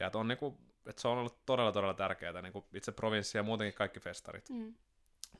Ja 0.00 0.10
on 0.14 0.28
niinku, 0.28 0.58
että 0.86 1.02
se 1.02 1.08
on 1.08 1.18
ollut 1.18 1.46
todella 1.46 1.72
todella 1.72 1.94
tärkeää, 1.94 2.42
niin 2.42 2.52
kuin 2.52 2.64
itse 2.74 2.92
provinssi 2.92 3.38
ja 3.38 3.42
muutenkin 3.42 3.74
kaikki 3.74 4.00
festarit. 4.00 4.50
Mm. 4.50 4.74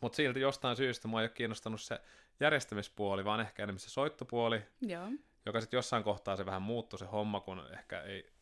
Mutta 0.00 0.16
silti 0.16 0.40
jostain 0.40 0.76
syystä 0.76 1.08
mua 1.08 1.20
ei 1.20 1.24
ole 1.24 1.32
kiinnostanut 1.34 1.80
se 1.80 2.00
järjestämispuoli, 2.40 3.24
vaan 3.24 3.40
ehkä 3.40 3.62
enemmän 3.62 3.80
se 3.80 3.90
soittopuoli, 3.90 4.62
Joo. 4.80 5.08
joka 5.46 5.60
sitten 5.60 5.78
jossain 5.78 6.04
kohtaa 6.04 6.36
se 6.36 6.46
vähän 6.46 6.62
muuttui 6.62 6.98
se 6.98 7.04
homma, 7.04 7.40
kun 7.40 7.62
ehkä 7.72 8.00
ei, 8.00 8.32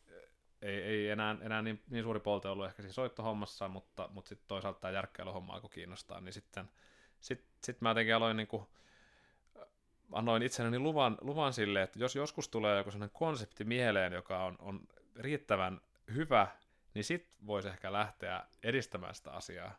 ei, 0.61 0.81
ei 0.81 1.09
enää, 1.09 1.37
enää 1.41 1.61
niin, 1.61 1.81
niin 1.89 2.03
suuri 2.03 2.19
polte 2.19 2.47
ollut 2.47 2.65
ehkä 2.65 2.81
siinä 2.81 2.93
soittohommassa, 2.93 3.67
mutta, 3.67 4.09
mutta 4.13 4.29
sitten 4.29 4.47
toisaalta 4.47 4.79
tämä 4.79 4.91
järkkeilyhomma 4.91 5.53
alkoi 5.53 5.69
kiinnostaa, 5.69 6.21
niin 6.21 6.33
sitten 6.33 6.69
sit, 7.19 7.45
sit 7.63 7.81
mä 7.81 7.89
jotenkin 7.89 8.15
aloin 8.15 8.37
niinku, 8.37 8.69
annoin 10.11 10.43
itselleni 10.43 10.79
luvan, 10.79 11.17
luvan 11.21 11.53
sille, 11.53 11.81
että 11.81 11.99
jos 11.99 12.15
joskus 12.15 12.49
tulee 12.49 12.77
joku 12.77 12.91
sellainen 12.91 13.13
konsepti 13.13 13.63
mieleen, 13.63 14.13
joka 14.13 14.43
on, 14.43 14.55
on 14.59 14.87
riittävän 15.15 15.81
hyvä, 16.13 16.47
niin 16.93 17.03
sit 17.03 17.29
voisi 17.45 17.67
ehkä 17.67 17.93
lähteä 17.93 18.45
edistämään 18.63 19.15
sitä 19.15 19.31
asiaa. 19.31 19.75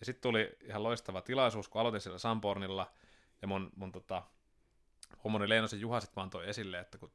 Ja 0.00 0.06
sitten 0.06 0.22
tuli 0.22 0.56
ihan 0.62 0.82
loistava 0.82 1.22
tilaisuus, 1.22 1.68
kun 1.68 1.80
aloitin 1.80 2.00
siellä 2.00 2.18
Sampornilla, 2.18 2.92
ja 3.42 3.48
mun, 3.48 3.70
mun 3.76 3.92
tota, 3.92 4.22
hommoni 5.24 5.48
Leinosen 5.48 5.80
Juha 5.80 6.00
sitten 6.00 6.16
vaan 6.16 6.30
toi 6.30 6.48
esille, 6.48 6.78
että 6.78 6.98
kun, 6.98 7.12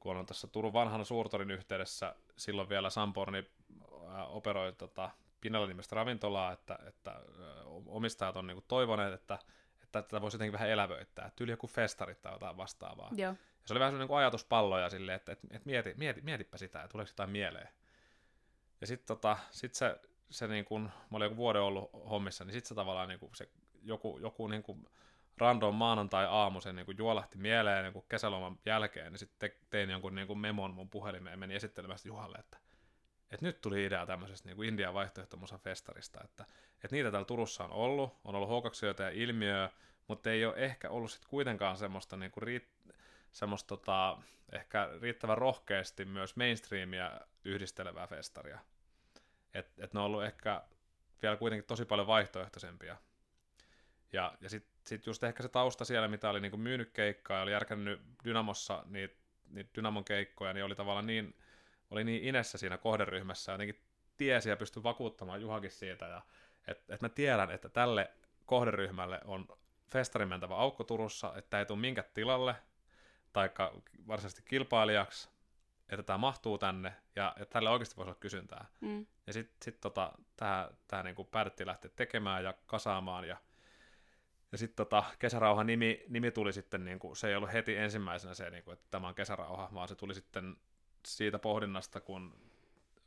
kun 0.00 0.16
on 0.16 0.26
tässä 0.26 0.46
Turun 0.46 0.72
vanhan 0.72 1.04
suurtorin 1.04 1.50
yhteydessä, 1.50 2.14
silloin 2.36 2.68
vielä 2.68 2.90
Samporni 2.90 3.38
äh, 3.38 4.36
operoi 4.36 4.72
tota, 4.72 5.10
pinnalla 5.40 5.66
nimestä 5.66 5.96
ravintolaa, 5.96 6.52
että, 6.52 6.78
että 6.86 7.10
äh, 7.10 7.20
omistajat 7.86 8.36
on 8.36 8.46
niinku 8.46 8.64
toivoneet, 8.68 9.14
että, 9.14 9.38
että 9.82 10.02
tätä 10.02 10.20
voisi 10.20 10.34
jotenkin 10.34 10.52
vähän 10.52 10.70
elävöittää, 10.70 11.26
että 11.26 11.44
yli 11.44 11.52
joku 11.52 11.66
festarit 11.66 12.22
tai 12.22 12.32
jotain 12.32 12.56
vastaavaa. 12.56 13.10
Joo. 13.12 13.30
Ja 13.30 13.36
se 13.64 13.72
oli 13.72 13.80
vähän 13.80 13.92
sellainen 13.92 14.08
niin 14.08 14.18
ajatuspalloja 14.18 14.90
silleen, 14.90 15.16
että, 15.16 15.32
että, 15.32 15.46
että 15.50 15.66
mieti, 15.66 15.94
mieti, 15.96 16.20
mietipä 16.20 16.56
sitä, 16.56 16.78
että 16.78 16.92
tuleeko 16.92 17.10
jotain 17.10 17.30
mieleen. 17.30 17.68
Ja 18.80 18.86
sitten 18.86 19.06
tota, 19.06 19.38
sit 19.50 19.74
se, 19.74 20.00
se 20.30 20.48
niin 20.48 20.64
kun, 20.64 20.82
mä 20.82 21.16
olin 21.16 21.26
joku 21.26 21.36
vuoden 21.36 21.62
ollut 21.62 21.90
hommissa, 21.92 22.44
niin 22.44 22.52
sitten 22.52 22.68
se 22.68 22.74
tavallaan 22.74 23.08
niin 23.08 23.20
se 23.34 23.48
joku, 23.82 24.18
joku 24.18 24.46
niin 24.46 24.62
kuin 24.62 24.86
random 25.38 25.74
maanantai-aamu 25.74 26.60
se 26.60 26.72
niin 26.72 26.86
juolahti 26.98 27.38
mieleen 27.38 27.92
niin 27.92 28.04
kesäloman 28.08 28.58
jälkeen, 28.66 29.12
niin 29.12 29.18
sitten 29.18 29.50
te, 29.50 29.56
tein 29.70 29.90
jonkun 29.90 30.14
niin 30.14 30.26
kuin 30.26 30.38
memon 30.38 30.74
mun 30.74 30.90
puhelimeen 30.90 31.32
ja 31.32 31.36
menin 31.36 31.56
esittelemään 31.56 31.98
Juhalle, 32.04 32.38
että, 32.38 32.58
että 33.30 33.46
nyt 33.46 33.60
tuli 33.60 33.84
idea 33.84 34.06
tämmöisestä 34.06 34.48
niin 34.48 34.64
Indian 34.64 34.94
vaihtoehtomusan 34.94 35.60
festarista, 35.60 36.20
että, 36.24 36.44
että 36.84 36.96
niitä 36.96 37.10
täällä 37.10 37.26
Turussa 37.26 37.64
on 37.64 37.70
ollut, 37.70 38.16
on 38.24 38.34
ollut 38.34 38.48
h 38.48 38.82
ja 39.00 39.10
ilmiöä, 39.10 39.70
mutta 40.08 40.30
ei 40.30 40.44
ole 40.44 40.54
ehkä 40.56 40.90
ollut 40.90 41.10
sitten 41.10 41.30
kuitenkaan 41.30 41.76
semmoista, 41.76 42.16
niin 42.16 42.30
kuin 42.30 42.44
semmoista 43.36 43.68
tota, 43.68 44.18
ehkä 44.52 44.88
riittävän 45.00 45.38
rohkeasti 45.38 46.04
myös 46.04 46.36
mainstreamia 46.36 47.20
yhdistelevää 47.44 48.06
festaria. 48.06 48.58
Että 49.54 49.84
et 49.84 49.94
ne 49.94 50.00
on 50.00 50.06
ollut 50.06 50.24
ehkä 50.24 50.62
vielä 51.22 51.36
kuitenkin 51.36 51.66
tosi 51.66 51.84
paljon 51.84 52.06
vaihtoehtoisempia. 52.06 52.96
Ja, 54.12 54.34
ja 54.40 54.50
sitten 54.50 54.72
sit 54.86 55.06
just 55.06 55.24
ehkä 55.24 55.42
se 55.42 55.48
tausta 55.48 55.84
siellä, 55.84 56.08
mitä 56.08 56.30
oli 56.30 56.40
niinku 56.40 56.56
myynyt 56.56 56.90
keikkaa 56.92 57.36
ja 57.36 57.42
oli 57.42 57.52
järkännyt 57.52 58.00
Dynamossa 58.24 58.82
niitä 58.86 59.14
niit 59.50 59.74
Dynamon 59.74 60.04
keikkoja, 60.04 60.52
niin 60.52 60.64
oli 60.64 60.74
tavallaan 60.74 61.06
niin, 61.06 61.34
oli 61.90 62.04
niin 62.04 62.24
inessä 62.24 62.58
siinä 62.58 62.78
kohderyhmässä, 62.78 63.52
jotenkin 63.52 63.82
tiesi 64.16 64.48
ja 64.48 64.56
pystyi 64.56 64.82
vakuuttamaan 64.82 65.40
Juhakin 65.40 65.70
siitä, 65.70 66.06
ja 66.06 66.22
että 66.68 66.94
et 66.94 67.02
mä 67.02 67.08
tiedän, 67.08 67.50
että 67.50 67.68
tälle 67.68 68.10
kohderyhmälle 68.46 69.20
on 69.24 69.48
festarin 69.92 70.28
mentävä 70.28 70.56
aukko 70.56 70.84
Turussa, 70.84 71.32
että 71.36 71.58
ei 71.58 71.66
tule 71.66 71.78
minkä 71.78 72.02
tilalle, 72.02 72.54
tai 73.36 73.50
varsinaisesti 74.08 74.42
kilpailijaksi, 74.42 75.28
että 75.88 76.02
tämä 76.02 76.18
mahtuu 76.18 76.58
tänne, 76.58 76.92
ja 77.16 77.34
että 77.36 77.52
tälle 77.52 77.70
oikeasti 77.70 77.96
voisi 77.96 78.08
olla 78.08 78.20
kysyntää. 78.20 78.66
Mm. 78.80 79.06
Ja 79.26 79.32
sitten 79.32 79.56
sit 79.62 79.80
tota, 79.80 80.12
tämä 80.36 81.02
niinku 81.04 81.24
päätettiin 81.24 81.66
lähteä 81.66 81.90
tekemään 81.96 82.44
ja 82.44 82.54
kasaamaan, 82.66 83.28
ja 83.28 83.36
ja 84.52 84.58
sitten 84.58 84.76
tota, 84.76 85.04
kesärauhan 85.18 85.66
nimi, 85.66 86.04
nimi 86.08 86.30
tuli 86.30 86.52
sitten, 86.52 86.84
niin 86.84 86.98
kuin, 86.98 87.16
se 87.16 87.28
ei 87.28 87.36
ollut 87.36 87.52
heti 87.52 87.76
ensimmäisenä 87.76 88.34
se, 88.34 88.50
niin 88.50 88.64
kuin, 88.64 88.72
että 88.72 88.86
tämä 88.90 89.08
on 89.08 89.14
kesärauha, 89.14 89.68
vaan 89.74 89.88
se 89.88 89.94
tuli 89.94 90.14
sitten 90.14 90.56
siitä 91.06 91.38
pohdinnasta, 91.38 92.00
kun, 92.00 92.34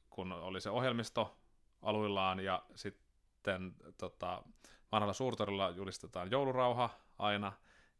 kun 0.10 0.32
oli 0.32 0.62
se 0.62 0.70
ohjelmisto 0.70 1.38
aluillaan 1.82 2.40
ja 2.40 2.66
sitten 2.76 3.76
tota, 3.98 4.44
vanhalla 4.92 5.14
suurtorilla 5.14 5.70
julistetaan 5.70 6.32
joulurauha 6.32 6.90
aina, 7.18 7.54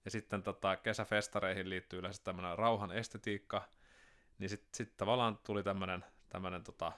ja 0.06 0.12
sitten 0.12 0.44
tota, 0.44 0.76
kesäfestareihin 0.76 1.70
liittyy 1.70 2.00
yleensä 2.00 2.24
tämmöinen 2.24 2.58
rauhan 2.58 2.92
estetiikka, 2.92 3.70
niin 4.40 4.50
sitten 4.50 4.70
sit 4.74 4.98
tavallaan 4.98 5.38
tuli 5.38 5.64
tämmöinen 5.64 6.06
tämmönen, 6.30 6.64
tota, 6.64 6.92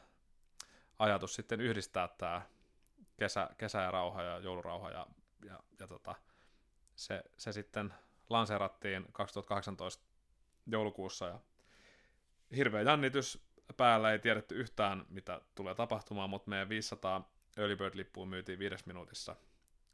ajatus 0.99 1.35
sitten 1.35 1.61
yhdistää 1.61 2.07
tämä 2.07 2.41
kesä, 3.19 3.49
kesä 3.57 3.81
ja 3.81 3.91
rauha 3.91 4.23
ja 4.23 4.39
joulurauha 4.39 4.91
ja, 4.91 5.07
ja, 5.45 5.59
ja 5.79 5.87
tota, 5.87 6.15
se, 6.95 7.23
se 7.37 7.51
sitten 7.51 7.93
lanseerattiin 8.29 9.05
2018 9.11 10.03
joulukuussa 10.67 11.27
ja 11.27 11.39
hirveä 12.55 12.81
jännitys 12.81 13.47
päällä, 13.77 14.11
ei 14.11 14.19
tiedetty 14.19 14.55
yhtään 14.55 15.05
mitä 15.09 15.41
tulee 15.55 15.75
tapahtumaan, 15.75 16.29
mutta 16.29 16.49
meidän 16.49 16.69
500 16.69 17.31
Early 17.57 17.75
Bird-lippua 17.75 18.25
myytiin 18.25 18.59
viides 18.59 18.85
minuutissa, 18.85 19.35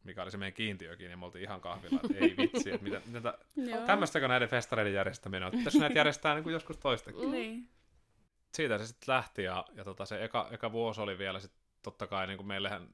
mikä 0.04 0.24
oli 0.24 0.32
se 0.32 0.38
meidän 0.38 0.54
kiintiökin, 0.54 1.12
ja 1.12 1.18
me 1.18 1.26
oltiin 1.26 1.44
ihan 1.44 1.62
kahvilla, 1.62 2.00
että 2.04 2.26
ei 2.26 2.36
vitsi, 2.38 2.72
että 2.72 2.84
mitä, 2.84 3.02
mitä 3.06 3.34
tämmöistäkö 3.86 4.28
näiden 4.28 4.50
festareiden 4.50 4.94
järjestäminen 4.94 5.44
on, 5.44 5.52
pitäisi 5.52 5.80
näitä 5.80 6.00
järjestää 6.00 6.34
niin 6.34 6.44
kuin 6.44 6.54
joskus 6.54 6.78
toistakin. 6.78 7.32
Niin. 7.32 7.70
Siitä 8.54 8.78
se 8.78 8.88
sitten 8.88 9.14
lähti, 9.14 9.44
ja, 9.44 9.66
ja 9.76 9.84
tota, 9.84 10.06
se 10.06 10.24
eka, 10.24 10.48
eka 10.52 10.72
vuosi 10.72 11.02
oli 11.02 11.18
vielä 11.18 11.40
sitten 11.40 11.62
totta 11.84 12.08
kai, 12.08 12.28
niin 12.28 12.38
kuin 12.38 12.48
meillähän 12.48 12.90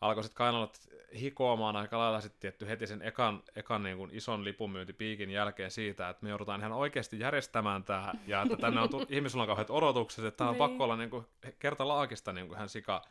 alkoi 0.00 0.24
sitten 0.24 0.36
kainalat 0.36 0.88
hikoamaan 1.20 1.76
aika 1.76 1.98
lailla 1.98 2.20
sitten 2.20 2.40
tietty 2.40 2.68
heti 2.68 2.86
sen 2.86 3.02
ekan, 3.02 3.42
ekan 3.56 3.82
niin 3.82 3.96
kuin 3.96 4.10
ison 4.14 4.44
lipunmyyntipiikin 4.44 5.30
jälkeen 5.30 5.70
siitä, 5.70 6.08
että 6.08 6.22
me 6.24 6.28
joudutaan 6.28 6.60
ihan 6.60 6.72
oikeasti 6.72 7.18
järjestämään 7.18 7.84
tämä, 7.84 8.12
ja 8.26 8.42
että 8.42 8.56
tänne 8.56 8.80
on 8.80 8.88
tullut, 8.88 9.10
ihmisillä 9.10 9.42
on 9.42 9.46
kauheat 9.46 9.70
odotukset, 9.70 10.24
että 10.24 10.38
tämä 10.38 10.50
on 10.50 10.54
niin. 10.54 10.68
pakko 10.68 10.84
olla 10.84 10.96
niin 10.96 11.10
kuin, 11.10 11.26
kerta 11.58 11.88
laakista 11.88 12.32
niin 12.32 12.48
kuin 12.48 12.58
hän 12.58 12.68
sika 12.68 13.02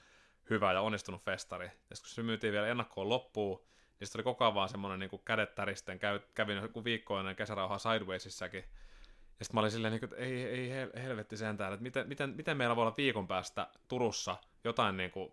hyvä 0.50 0.74
ja 0.74 0.82
onnistunut 0.82 1.22
festari. 1.22 1.66
Ja 1.66 1.72
kun 2.02 2.10
se 2.10 2.24
myytiin 2.24 2.54
vielä 2.54 2.68
ennakkoon 2.68 3.10
loppuun, 3.10 3.58
niin 4.00 4.08
sitten 4.08 4.20
oli 4.20 4.24
koko 4.24 4.44
ajan 4.44 4.56
vaan 4.56 4.70
semmoinen 4.70 5.00
niin 5.00 5.22
kädet 5.26 5.56
täristen, 5.56 6.00
käy, 6.00 6.20
kävin 6.34 6.58
joku 6.58 6.84
viikko 6.84 7.20
ennen 7.20 7.36
kesärauhaa 7.36 7.78
Sidewaysissakin, 7.78 8.64
ja 9.40 9.46
sitten 9.46 9.56
mä 9.56 9.60
olin 9.60 9.72
silleen, 9.72 9.92
niin 9.92 10.00
kuin, 10.00 10.10
että 10.14 10.26
ei, 10.26 10.44
ei 10.44 10.70
helvetti 11.04 11.38
sentään, 11.38 11.74
että 11.74 11.84
miten, 11.84 12.08
miten, 12.08 12.30
miten 12.30 12.58
meillä 12.58 12.76
voi 12.76 12.82
olla 12.82 12.94
viikon 12.98 13.28
päästä 13.28 13.68
Turussa 13.88 14.38
jotain 14.64 14.98
niin 14.98 15.12
kuin 15.12 15.32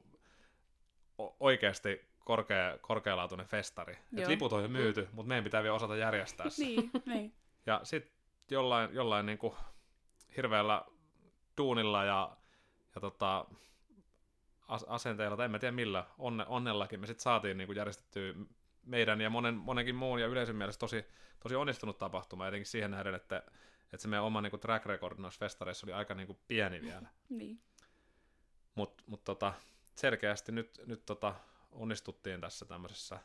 oikeasti 1.41 2.09
korkea, 2.25 2.79
korkealaatuinen 2.81 3.47
festari. 3.47 3.99
Et 4.17 4.29
liput 4.29 4.53
on 4.53 4.63
jo 4.63 4.69
myyty, 4.69 5.09
mutta 5.13 5.29
meidän 5.29 5.45
pitää 5.45 5.63
vielä 5.63 5.75
osata 5.75 5.97
järjestää 5.97 6.51
se. 6.51 6.65
niin, 6.65 6.91
niin. 7.07 7.35
Ja 7.67 7.81
sitten 7.83 8.13
jollain, 8.51 8.95
jollain 8.95 9.27
niin 9.27 9.39
kuin 9.39 9.55
hirveällä 10.37 10.85
duunilla 11.59 12.05
ja, 12.05 12.37
ja 12.95 13.01
tota, 13.01 13.47
asenteilla, 14.69 15.37
tai 15.37 15.45
en 15.45 15.51
mä 15.51 15.59
tiedä 15.59 15.73
millä, 15.73 16.07
onne, 16.19 16.45
onnellakin 16.49 17.01
me 17.01 17.07
sitten 17.07 17.23
saatiin 17.23 17.59
niin 17.59 17.67
kuin 17.67 17.77
järjestettyä 17.77 18.35
meidän 18.87 19.21
ja 19.21 19.31
monen, 19.31 19.55
monenkin 19.55 19.95
muun 19.95 20.21
ja 20.21 20.27
yleisön 20.27 20.57
mielestä 20.57 20.81
tosi, 20.81 21.05
tosi 21.41 21.55
onnistunut 21.55 21.99
tapahtuma, 21.99 22.49
etenkin 22.49 22.67
siihen 22.67 22.91
nähden, 22.91 23.15
että, 23.15 23.37
että 23.85 24.03
se 24.03 24.09
meidän 24.09 24.25
oma 24.25 24.41
niin 24.41 24.51
kuin 24.51 24.61
track 24.61 24.87
record 24.87 25.19
noissa 25.19 25.39
festareissa 25.39 25.87
oli 25.87 25.93
aika 25.93 26.15
niin 26.15 26.27
kuin 26.27 26.39
pieni 26.49 26.83
vielä. 26.83 27.09
niin. 27.29 27.61
Mutta 28.75 29.05
mut 29.07 29.25
tota, 29.25 29.53
selkeästi 29.95 30.53
nyt, 30.53 30.81
nyt 30.87 31.07
tota, 31.07 31.35
onnistuttiin 31.73 32.41
tässä 32.41 32.65
tämmöisessä 32.65 33.19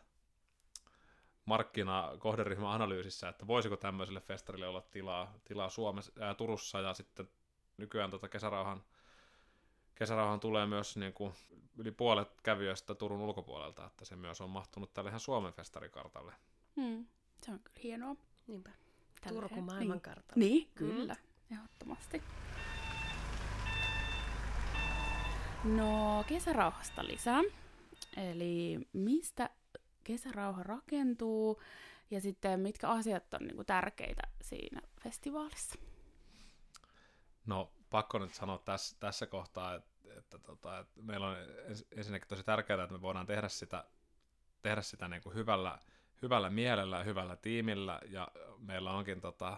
markkina-kohderyhmäanalyysissä, 1.46 3.30
että 3.30 3.48
voisiko 3.48 3.78
tämmöiselle 3.78 4.22
festarille 4.22 4.68
olla 4.68 4.82
tilaa, 4.82 5.34
tilaa 5.44 5.70
Suomessa, 5.70 6.12
ää, 6.20 6.34
Turussa 6.34 6.82
ja 6.82 6.94
sitten 6.94 7.30
nykyään 7.78 8.12
tota 8.12 8.30
kesärauhan, 8.30 8.84
kesärauhan 9.98 10.40
tulee 10.40 10.66
myös 10.66 10.98
niin 10.98 11.14
kuin 11.14 11.34
yli 11.78 11.92
puolet 11.92 12.42
kävijöistä 12.44 12.96
Turun 12.96 13.22
ulkopuolelta, 13.22 13.86
että 13.86 14.06
se 14.06 14.16
myös 14.16 14.42
on 14.42 14.50
mahtunut 14.50 14.94
tälle 14.94 15.10
ihan 15.10 15.20
Suomen 15.20 15.54
festarikartalle. 15.54 16.34
Hmm. 16.76 17.06
Se 17.46 17.52
on 17.52 17.60
kyllä 17.60 17.80
hienoa. 17.84 18.16
Niinpä. 18.48 18.70
Turku 19.30 19.62
maailmankartalla. 19.62 20.40
Niin, 20.40 20.52
niin 20.52 20.70
kyllä. 20.76 21.14
Mm. 21.14 21.56
Ehdottomasti. 21.56 22.24
No 25.64 26.24
kesärauhasta 26.28 27.06
lisää. 27.06 27.42
Eli 28.18 28.80
mistä 28.94 29.50
kesärauha 30.04 30.64
rakentuu 30.64 31.62
ja 32.12 32.22
sitten 32.22 32.60
mitkä 32.60 32.90
asiat 32.90 33.34
on 33.34 33.48
niinku 33.48 33.64
tärkeitä 33.64 34.22
siinä 34.42 34.82
festivaalissa? 35.04 35.80
No 37.46 37.72
pakko 37.90 38.20
nyt 38.20 38.34
sanoa 38.34 38.58
tässä, 38.58 38.98
tässä 39.00 39.26
kohtaa, 39.26 39.76
että, 39.76 39.90
että, 40.18 40.40
tota, 40.40 40.80
että 40.80 41.02
meillä 41.02 41.28
on 41.28 41.38
ensinnäkin 41.98 42.28
tosi 42.28 42.44
tärkeää, 42.44 42.84
että 42.84 42.94
me 42.96 43.02
voidaan 43.02 43.26
tehdä 43.26 43.48
sitä, 43.50 43.84
tehdä 44.62 44.82
sitä 44.82 45.08
niin 45.08 45.22
kuin 45.22 45.36
hyvällä, 45.36 45.80
hyvällä 46.22 46.50
mielellä 46.50 46.98
ja 46.98 47.04
hyvällä 47.04 47.36
tiimillä 47.36 48.00
ja 48.10 48.28
meillä 48.60 48.92
onkin 48.92 49.22
tota, 49.22 49.58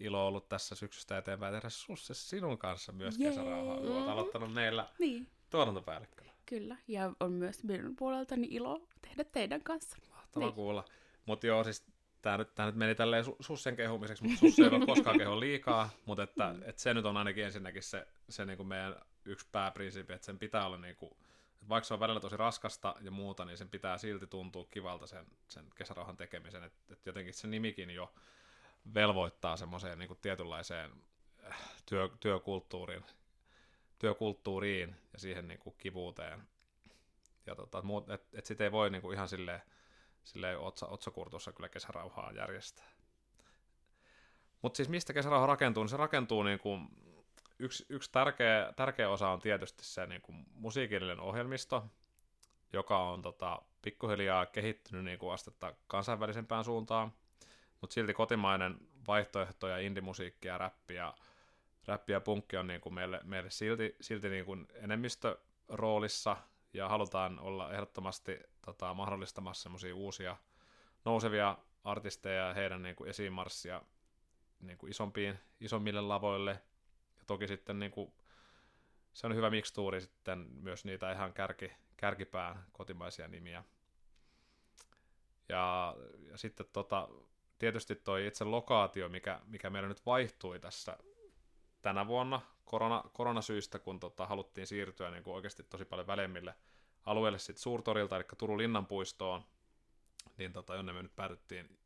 ilo 0.00 0.26
ollut 0.26 0.48
tässä 0.48 0.74
syksystä 0.74 1.18
eteenpäin 1.18 1.54
tehdä 1.54 1.68
Susse 1.68 2.14
sinun 2.14 2.58
kanssa 2.58 2.92
myös 2.92 3.18
Jee. 3.18 3.28
kesärauhaa, 3.30 3.76
kun 3.76 3.96
olet 3.96 4.08
aloittanut 4.08 4.52
meillä 4.52 4.88
Niin, 4.98 5.28
tuotantopäällikkönä. 5.50 6.32
kyllä. 6.46 6.76
Ja 6.88 7.12
on 7.20 7.32
myös 7.32 7.64
minun 7.64 7.96
puoleltani 7.96 8.48
ilo 8.50 8.86
tehdä 9.02 9.24
teidän 9.24 9.62
kanssa. 9.62 9.96
Mahtavaa 10.10 10.48
Niin. 10.48 10.54
kuulla. 10.54 10.84
Mutta 11.26 11.46
joo, 11.46 11.64
siis 11.64 11.84
tämä 12.22 12.36
nyt, 12.38 12.54
tää 12.54 12.66
nyt 12.66 12.74
meni 12.74 12.94
tälleen 12.94 13.24
su- 13.24 13.36
Sussen 13.40 13.76
kehumiseksi, 13.76 14.22
mutta 14.24 14.38
Susse 14.40 14.62
ei 14.62 14.68
ole 14.68 14.86
koskaan 14.86 15.18
kehu 15.18 15.40
liikaa, 15.40 15.90
mutta 16.06 16.22
että, 16.22 16.52
Mm. 16.52 16.62
et 16.64 16.78
se 16.78 16.94
nyt 16.94 17.04
on 17.04 17.16
ainakin 17.16 17.44
ensinnäkin 17.44 17.82
se, 17.82 18.06
se 18.28 18.44
niinku 18.46 18.64
meidän 18.64 18.96
yksi 19.24 19.46
pääprinsiipi, 19.52 20.12
että 20.12 20.24
sen 20.26 20.38
pitää 20.38 20.66
olla 20.66 20.76
niinku, 20.78 21.16
vaikka 21.68 21.86
se 21.86 21.94
on 21.94 22.00
välillä 22.00 22.20
tosi 22.20 22.36
raskasta 22.36 22.94
ja 23.00 23.10
muuta, 23.10 23.44
niin 23.44 23.56
sen 23.58 23.68
pitää 23.68 23.98
silti 23.98 24.26
tuntua 24.26 24.66
kivalta 24.70 25.06
sen, 25.06 25.26
sen 25.48 25.64
kesärauhan 25.74 26.16
tekemisen, 26.16 26.64
että 26.64 26.92
et 26.92 27.06
jotenkin 27.06 27.34
se 27.34 27.46
nimikin 27.48 27.90
jo 27.90 28.14
velvoittaa 28.94 29.56
semmoiseen 29.56 29.98
niinku 29.98 30.14
tietynlaiseen 30.14 30.90
äh, 31.46 31.58
työ, 31.86 32.08
työkulttuuriin, 32.20 33.04
työkulttuuriin 33.98 34.96
ja 35.12 35.18
siihen 35.18 35.48
niinku 35.48 35.70
kivuuteen. 35.70 36.42
Ja 37.46 37.54
tota, 37.54 37.82
muut, 37.82 38.10
et, 38.10 38.22
et 38.34 38.46
sit 38.46 38.60
ei 38.60 38.72
voi 38.72 38.90
niinku 38.90 39.12
ihan 39.12 39.28
silleen, 39.28 39.62
silleen 40.24 40.58
otsa, 40.58 40.86
otsakurtussa 40.86 41.52
kyllä 41.52 41.68
kesärauhaa 41.68 42.32
järjestää. 42.32 42.92
Mutta 44.62 44.76
siis 44.76 44.88
mistä 44.88 45.12
kesärauha 45.12 45.46
rakentuu, 45.46 45.82
niin 45.82 45.88
se 45.88 45.96
rakentuu 45.96 46.42
niinku, 46.42 46.78
yksi, 47.58 47.86
yksi 47.88 48.12
tärkeä, 48.12 48.72
tärkeä 48.76 49.10
osa 49.10 49.28
on 49.28 49.40
tietysti 49.40 49.84
se 49.84 50.06
niinku 50.06 50.32
musiikillinen 50.54 51.20
ohjelmisto, 51.20 51.84
joka 52.72 52.98
on 52.98 53.22
tota, 53.22 53.62
pikkuhiljaa 53.82 54.46
kehittynyt 54.46 55.04
niinku 55.04 55.28
astetta 55.28 55.74
kansainvälisempään 55.86 56.64
suuntaan, 56.64 57.12
mutta 57.80 57.94
silti 57.94 58.14
kotimainen 58.14 58.78
vaihtoehto 59.08 59.68
ja 59.68 59.78
indimusiikki 59.78 60.48
ja 60.48 60.58
räppi 60.58 60.94
ja, 60.94 61.14
räppi 61.86 62.12
ja 62.12 62.20
punkki 62.20 62.56
on 62.56 62.66
niinku 62.66 62.90
meille, 62.90 63.20
meille 63.24 63.50
silti, 63.50 63.96
silti 64.00 64.28
niinku 64.28 64.56
enemmistöroolissa 64.74 66.36
ja 66.72 66.88
halutaan 66.88 67.38
olla 67.38 67.72
ehdottomasti 67.72 68.40
tota, 68.64 68.94
mahdollistamassa 68.94 69.62
semmoisia 69.62 69.94
uusia 69.94 70.36
nousevia 71.04 71.58
artisteja 71.84 72.46
ja 72.46 72.54
heidän 72.54 72.82
niin 72.82 72.96
kuin, 72.96 73.10
esimarssia 73.10 73.82
niin 74.60 74.78
kuin, 74.78 74.90
isompiin, 74.90 75.38
isommille 75.60 76.00
lavoille. 76.00 76.50
Ja 77.18 77.24
toki 77.26 77.48
sitten 77.48 77.78
niin 77.78 77.92
kuin, 77.92 78.12
se 79.12 79.26
on 79.26 79.34
hyvä 79.34 79.50
mikstuuri 79.50 80.00
sitten 80.00 80.38
myös 80.38 80.84
niitä 80.84 81.12
ihan 81.12 81.32
kärki, 81.32 81.72
kärkipään 81.96 82.66
kotimaisia 82.72 83.28
nimiä. 83.28 83.64
Ja, 85.48 85.96
ja 86.30 86.38
sitten 86.38 86.66
tota, 86.72 87.08
tietysti 87.58 87.94
toi 87.94 88.26
itse 88.26 88.44
lokaatio, 88.44 89.08
mikä, 89.08 89.40
mikä 89.46 89.70
meillä 89.70 89.88
nyt 89.88 90.06
vaihtui 90.06 90.60
tässä 90.60 90.96
tänä 91.82 92.06
vuonna 92.06 92.40
korona, 92.64 93.04
koronasyistä, 93.12 93.78
kun 93.78 94.00
tota, 94.00 94.26
haluttiin 94.26 94.66
siirtyä 94.66 95.10
niin 95.10 95.22
kuin 95.22 95.34
oikeasti 95.34 95.62
tosi 95.62 95.84
paljon 95.84 96.06
välemmille 96.06 96.54
alueelle 97.06 97.38
sit 97.38 97.58
Suurtorilta, 97.58 98.16
eli 98.16 98.24
Turun 98.38 98.58
linnanpuistoon, 98.58 99.44
niin 100.36 100.52
tota, 100.52 100.74
jonne 100.74 100.92
me 100.92 101.02
nyt 101.02 101.16
päädyttiin, 101.16 101.78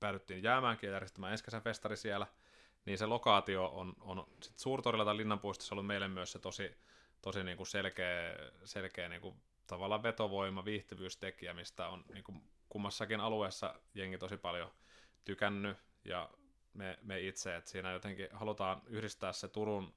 päädyttiin 0.00 0.42
jäämäänkin 0.42 0.86
ja 0.88 0.92
järjestämään 0.92 1.32
ensi 1.32 1.44
kesän 1.44 1.62
festari 1.62 1.96
siellä, 1.96 2.26
niin 2.84 2.98
se 2.98 3.06
lokaatio 3.06 3.66
on, 3.66 3.92
on 4.00 4.26
sit 4.42 4.58
Suurtorilla 4.58 5.04
tai 5.04 5.16
linnanpuistossa 5.16 5.74
ollut 5.74 5.86
meille 5.86 6.08
myös 6.08 6.32
se 6.32 6.38
tosi, 6.38 6.76
tosi 7.22 7.44
niin 7.44 7.56
kuin 7.56 7.66
selkeä, 7.66 8.36
selkeä 8.64 9.08
niin 9.08 9.20
kuin 9.20 9.36
tavallaan 9.66 10.02
vetovoima, 10.02 10.64
viihtyvyystekijä, 10.64 11.54
mistä 11.54 11.88
on 11.88 12.04
niin 12.12 12.24
kuin 12.24 12.42
kummassakin 12.68 13.20
alueessa 13.20 13.74
jengi 13.94 14.18
tosi 14.18 14.36
paljon 14.36 14.70
tykännyt, 15.24 15.78
ja 16.04 16.30
me, 16.76 16.98
me 17.02 17.20
itse, 17.20 17.56
että 17.56 17.70
siinä 17.70 17.92
jotenkin 17.92 18.28
halutaan 18.32 18.82
yhdistää 18.86 19.32
se 19.32 19.48
Turun, 19.48 19.94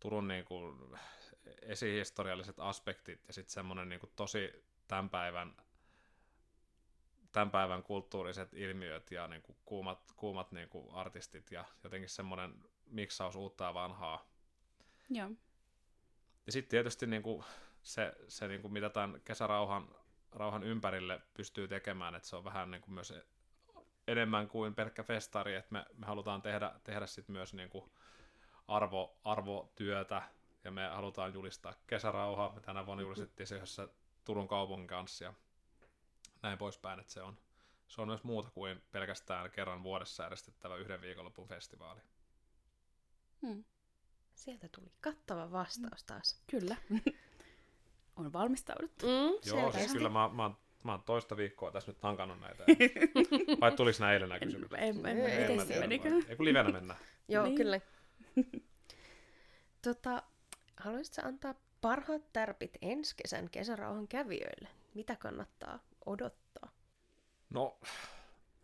Turun 0.00 0.28
niin 0.28 0.44
kuin 0.44 0.98
esihistorialliset 1.62 2.56
aspektit 2.58 3.20
ja 3.26 3.32
sitten 3.32 3.52
semmoinen 3.52 3.88
niin 3.88 4.00
kuin 4.00 4.12
tosi 4.16 4.64
tämän 4.88 5.10
päivän, 5.10 5.56
tämän 7.32 7.50
päivän 7.50 7.82
kulttuuriset 7.82 8.54
ilmiöt 8.54 9.10
ja 9.10 9.28
niin 9.28 9.42
kuin 9.42 9.56
kuumat, 9.64 10.12
kuumat 10.16 10.52
niin 10.52 10.68
kuin 10.68 10.94
artistit 10.94 11.50
ja 11.50 11.64
jotenkin 11.84 12.08
semmoinen 12.08 12.54
miksaus 12.86 13.36
uutta 13.36 13.64
ja 13.64 13.74
vanhaa. 13.74 14.30
Joo. 15.10 15.30
Ja 16.46 16.52
sitten 16.52 16.70
tietysti 16.70 17.06
niin 17.06 17.22
kuin 17.22 17.44
se, 17.82 18.12
se 18.28 18.48
niin 18.48 18.62
kuin 18.62 18.72
mitä 18.72 18.90
tämän 18.90 19.20
kesärauhan 19.24 19.88
rauhan 20.32 20.62
ympärille 20.62 21.20
pystyy 21.34 21.68
tekemään, 21.68 22.14
että 22.14 22.28
se 22.28 22.36
on 22.36 22.44
vähän 22.44 22.70
niin 22.70 22.80
kuin 22.80 22.94
myös 22.94 23.14
enemmän 24.08 24.48
kuin 24.48 24.74
pelkkä 24.74 25.02
festari, 25.02 25.54
että 25.54 25.72
me, 25.72 25.86
me 25.96 26.06
halutaan 26.06 26.42
tehdä, 26.42 26.72
tehdä 26.84 27.06
sit 27.06 27.28
myös 27.28 27.54
niin 27.54 27.70
kuin 27.70 27.90
arvo, 28.68 29.18
arvotyötä 29.24 30.22
ja 30.64 30.70
me 30.70 30.86
halutaan 30.86 31.34
julistaa 31.34 31.74
kesärauha. 31.86 32.52
Me 32.54 32.60
tänä 32.60 32.86
vuonna 32.86 33.02
julistettiin 33.02 33.46
se 33.46 33.56
yhdessä 33.56 33.88
Turun 34.24 34.48
kaupungin 34.48 34.86
kanssa 34.86 35.24
ja 35.24 35.34
näin 36.42 36.58
poispäin, 36.58 37.00
että 37.00 37.12
se 37.12 37.22
on, 37.22 37.38
se 37.88 38.00
on 38.00 38.08
myös 38.08 38.24
muuta 38.24 38.50
kuin 38.50 38.82
pelkästään 38.92 39.50
kerran 39.50 39.82
vuodessa 39.82 40.22
järjestettävä 40.22 40.76
yhden 40.76 41.00
viikonlopun 41.00 41.48
festivaali. 41.48 42.00
Hmm. 43.42 43.64
Sieltä 44.34 44.68
tuli 44.68 44.92
kattava 45.00 45.50
vastaus 45.50 46.04
taas. 46.04 46.42
Kyllä. 46.50 46.76
on 48.16 48.32
valmistauduttu. 48.32 49.06
Mm, 49.06 49.56
Joo, 49.56 49.72
siis 49.72 49.92
kyllä 49.92 50.08
mä, 50.08 50.28
mä, 50.28 50.42
oon- 50.42 50.56
mä 50.84 50.92
oon 50.92 51.02
toista 51.02 51.36
viikkoa 51.36 51.70
tässä 51.70 51.90
nyt 51.92 52.02
hankannut 52.02 52.40
näitä. 52.40 52.64
Vai 53.60 53.72
tuliko 53.72 53.96
nämä 54.00 54.12
eilen 54.12 54.28
nämä 54.28 54.38
En, 54.42 54.46
kysymykset? 54.48 54.78
en, 54.82 55.06
en, 55.06 55.18
Ei, 55.18 55.42
en, 55.44 55.50
ei, 55.82 55.88
miten 55.88 56.12
ei, 56.12 56.22
se 56.22 56.28
ei, 56.30 56.36
kun 56.36 56.46
livenä 56.46 56.70
mennään. 56.72 57.00
Joo, 57.28 57.44
Niin. 57.44 57.56
kyllä. 57.56 57.80
tota, 59.82 60.22
haluaisitko 60.76 61.22
antaa 61.28 61.54
parhaat 61.80 62.32
tärpit 62.32 62.78
ensi 62.82 63.14
kesän 63.22 63.50
kesärauhan 63.50 64.08
kävijöille? 64.08 64.68
Mitä 64.94 65.16
kannattaa 65.16 65.78
odottaa? 66.06 66.72
No, 67.50 67.78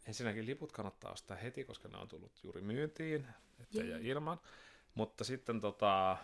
ensinnäkin 0.07 0.47
liput 0.47 0.73
kannattaa 0.73 1.13
ostaa 1.13 1.37
heti, 1.37 1.65
koska 1.65 1.89
ne 1.89 1.99
on 1.99 2.09
tullut 2.09 2.41
juuri 2.43 2.61
myyntiin, 2.61 3.27
ettei 3.61 3.89
jää 3.89 3.99
ilman. 4.03 4.41
Mutta 4.95 5.25
sitten 5.25 5.61
tota, 5.61 6.17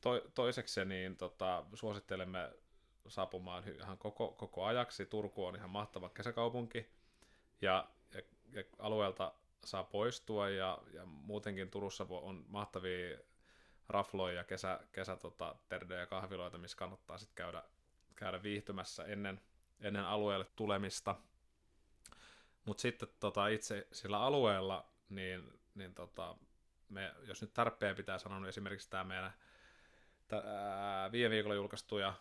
to, 0.00 0.20
toiseksi 0.34 0.84
niin 0.84 1.16
tota, 1.16 1.64
suosittelemme 1.74 2.50
saapumaan 3.08 3.68
ihan 3.68 3.98
koko, 3.98 4.28
koko 4.32 4.64
ajaksi. 4.64 5.06
Turku 5.06 5.46
on 5.46 5.56
ihan 5.56 5.70
mahtava 5.70 6.08
kesäkaupunki 6.08 6.90
ja, 7.60 7.88
ja, 8.14 8.22
ja 8.52 8.64
alueelta 8.78 9.32
saa 9.64 9.84
poistua 9.84 10.48
ja, 10.48 10.78
ja 10.92 11.04
muutenkin 11.06 11.70
Turussa 11.70 12.06
on 12.10 12.44
mahtavia 12.48 13.18
rafloja 13.88 14.34
ja 14.34 14.44
kesä, 14.44 14.80
kesä 14.92 15.16
tota, 15.16 15.56
terdejä 15.68 16.00
ja 16.00 16.06
kahviloita, 16.06 16.58
missä 16.58 16.76
kannattaa 16.76 17.18
sitten 17.18 17.34
käydä, 17.34 17.62
käydä 18.16 18.42
viihtymässä 18.42 19.04
ennen, 19.04 19.40
ennen 19.80 20.04
alueelle 20.04 20.46
tulemista. 20.56 21.16
Mutta 22.64 22.80
sitten 22.80 23.08
tota, 23.20 23.48
itse 23.48 23.86
sillä 23.92 24.20
alueella, 24.20 24.86
niin, 25.08 25.60
niin 25.74 25.94
tota, 25.94 26.36
me, 26.88 27.14
jos 27.22 27.42
nyt 27.42 27.54
tarpeen 27.54 27.96
pitää 27.96 28.18
sanoa, 28.18 28.40
niin 28.40 28.48
esimerkiksi 28.48 28.90
tämä 28.90 29.04
meidän 29.04 29.32
tää, 30.28 30.42
ää, 30.46 31.12
viime 31.12 31.30
viikolla 31.30 31.54
julkaistuja 31.54 32.14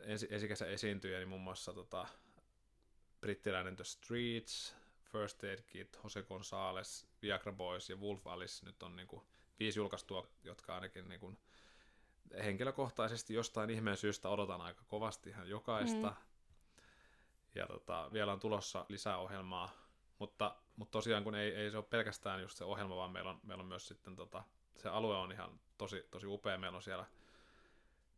ensi, 0.00 0.28
esikesä 0.30 0.66
esiintyjä, 0.66 1.18
niin 1.18 1.28
muun 1.28 1.40
muassa 1.40 1.72
tota, 1.72 2.06
brittiläinen 3.20 3.76
The 3.76 3.84
Streets, 3.84 4.76
First 5.04 5.44
Aid 5.44 5.62
Kit, 5.66 5.98
Jose 6.04 6.22
Gonzalez, 6.22 7.04
Viagra 7.22 7.52
Boys 7.52 7.90
ja 7.90 7.96
Wolf 7.96 8.26
Alice 8.26 8.66
nyt 8.66 8.82
on 8.82 8.96
niinku 8.96 9.26
viisi 9.58 9.78
julkaistua, 9.78 10.26
jotka 10.44 10.74
ainakin 10.74 11.08
niinku 11.08 11.32
henkilökohtaisesti 12.44 13.34
jostain 13.34 13.70
ihmeen 13.70 13.96
syystä 13.96 14.28
odotan 14.28 14.60
aika 14.60 14.84
kovasti 14.88 15.30
ihan 15.30 15.48
jokaista. 15.48 16.08
Mm. 16.08 16.16
Ja 17.54 17.66
tota, 17.66 18.10
vielä 18.12 18.32
on 18.32 18.40
tulossa 18.40 18.86
lisää 18.88 19.18
ohjelmaa, 19.18 19.70
mutta, 20.18 20.56
mutta 20.76 20.92
tosiaan 20.92 21.24
kun 21.24 21.34
ei, 21.34 21.54
ei 21.54 21.70
se 21.70 21.76
ole 21.76 21.84
pelkästään 21.90 22.40
just 22.40 22.58
se 22.58 22.64
ohjelma, 22.64 22.96
vaan 22.96 23.10
meillä 23.10 23.30
on, 23.30 23.40
meillä 23.42 23.62
on 23.62 23.68
myös 23.68 23.88
sitten 23.88 24.16
tota, 24.16 24.44
se 24.76 24.88
alue 24.88 25.16
on 25.16 25.32
ihan 25.32 25.60
tosi, 25.78 26.06
tosi 26.10 26.26
upea. 26.26 26.58
Meillä 26.58 26.76
on 26.76 26.82
siellä 26.82 27.06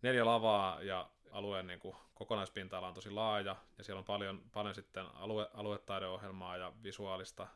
neljä 0.03 0.25
lavaa 0.25 0.83
ja 0.83 1.11
alueen 1.31 1.67
niin 1.67 1.81
kuin, 1.81 1.97
kokonaispinta-ala 2.15 2.89
on 2.89 2.95
tosi 2.95 3.11
laaja 3.11 3.57
ja 3.79 3.85
siellä 3.85 3.99
on 3.99 4.05
paljon, 4.05 4.43
paljon 4.55 4.75
sitten 4.75 5.07
alue, 5.15 5.51
aluetaideohjelmaa 5.55 6.57
ja 6.57 6.73
visuaalista 6.83 7.47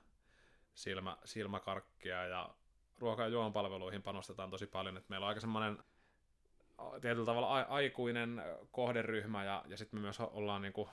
silmä, 0.74 1.16
silmäkarkkia 1.24 2.26
ja 2.26 2.50
ruoka- 2.98 3.22
ja 3.22 3.28
juomapalveluihin 3.28 4.02
panostetaan 4.02 4.50
tosi 4.50 4.66
paljon, 4.66 4.96
että 4.96 5.10
meillä 5.10 5.24
on 5.24 5.28
aika 5.28 5.40
semmoinen 5.40 5.78
tietyllä 7.00 7.26
tavalla 7.26 7.58
a- 7.58 7.66
aikuinen 7.68 8.42
kohderyhmä 8.70 9.44
ja, 9.44 9.64
ja 9.66 9.76
sitten 9.76 10.00
me 10.00 10.02
myös 10.02 10.20
ollaan 10.20 10.62
niin 10.62 10.72
kuin, 10.72 10.88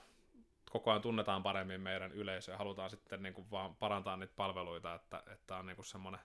koko 0.70 0.92
ajan 0.92 1.02
tunnetaan 1.02 1.44
paremmin 1.44 1.82
meidän 1.82 2.12
yleisöä 2.12 2.54
ja 2.54 2.58
halutaan 2.58 2.90
sitten 2.90 3.24
niin 3.24 3.34
kuin, 3.34 3.52
vaan 3.52 3.76
parantaa 3.76 4.18
niitä 4.18 4.34
palveluita, 4.36 4.94
että, 4.94 5.24
että 5.34 5.58
on 5.58 5.66
niin 5.66 5.76
kuin 5.76 5.86
semmoinen 5.86 6.22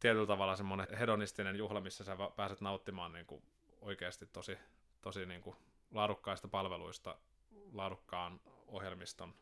tietyllä 0.00 0.26
tavalla 0.26 0.56
semmoinen 0.56 0.86
hedonistinen 0.98 1.56
juhla, 1.56 1.80
missä 1.80 2.04
sä 2.04 2.16
pääset 2.36 2.60
nauttimaan 2.60 3.12
niin 3.12 3.26
kuin, 3.26 3.42
oikeasti 3.80 4.26
tosi, 4.26 4.58
tosi 5.00 5.26
niin 5.26 5.42
kuin, 5.42 5.56
laadukkaista 5.90 6.48
palveluista 6.48 7.18
laadukkaan 7.72 8.40
ohjelmiston 8.66 9.34